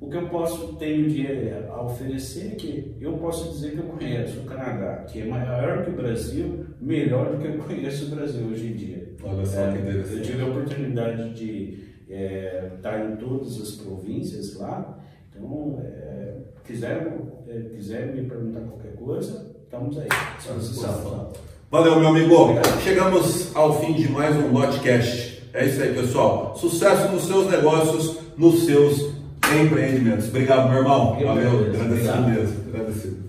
o 0.00 0.10
que 0.10 0.16
eu 0.16 0.28
posso 0.28 0.74
tenho 0.74 1.08
de 1.08 1.26
é, 1.26 1.68
a 1.72 1.80
oferecer 1.82 2.52
é 2.52 2.54
que 2.56 2.94
eu 3.00 3.14
posso 3.14 3.50
dizer 3.50 3.72
que 3.72 3.78
eu 3.78 3.84
conheço 3.84 4.40
o 4.40 4.44
Canadá, 4.44 5.04
que 5.08 5.22
é 5.22 5.24
maior 5.24 5.84
que 5.84 5.90
o 5.90 5.94
Brasil, 5.94 6.66
melhor 6.80 7.32
do 7.32 7.38
que 7.38 7.46
eu 7.48 7.58
conheço 7.58 8.06
o 8.06 8.16
Brasil 8.16 8.46
hoje 8.46 8.66
em 8.66 8.72
dia. 8.74 9.14
Olha 9.22 9.44
só 9.46 9.56
que 9.56 9.60
É, 9.60 9.70
eu 9.70 9.80
interessante. 9.80 10.22
tive 10.22 10.42
a 10.42 10.46
oportunidade 10.46 11.34
de 11.34 11.78
é, 12.10 12.70
estar 12.76 13.10
em 13.10 13.16
todas 13.16 13.60
as 13.60 13.70
províncias 13.72 14.54
lá, 14.56 14.98
então, 15.30 15.82
é, 15.82 16.34
quiser, 16.64 17.12
é, 17.48 17.60
quiser 17.74 18.14
me 18.14 18.28
perguntar 18.28 18.60
qualquer 18.60 18.94
coisa, 18.94 19.56
estamos 19.64 19.98
aí, 19.98 20.08
disposição. 20.36 21.32
Valeu, 21.70 21.98
meu 21.98 22.08
amigo. 22.10 22.34
Chegamos 22.82 23.54
ao 23.56 23.80
fim 23.80 23.94
de 23.94 24.08
mais 24.08 24.36
um 24.36 24.52
Lotcast. 24.52 25.42
É 25.52 25.64
isso 25.64 25.82
aí, 25.82 25.94
pessoal. 25.94 26.54
Sucesso 26.56 27.10
nos 27.12 27.24
seus 27.24 27.50
negócios, 27.50 28.18
nos 28.36 28.64
seus 28.64 29.15
empreendimentos. 29.54 30.28
Obrigado, 30.28 30.68
meu 30.68 30.78
irmão. 30.78 31.16
Eu 31.20 31.28
Valeu. 31.28 31.50
Agradecido 31.74 32.22
mesmo. 32.22 32.56
Agradecido. 32.72 33.25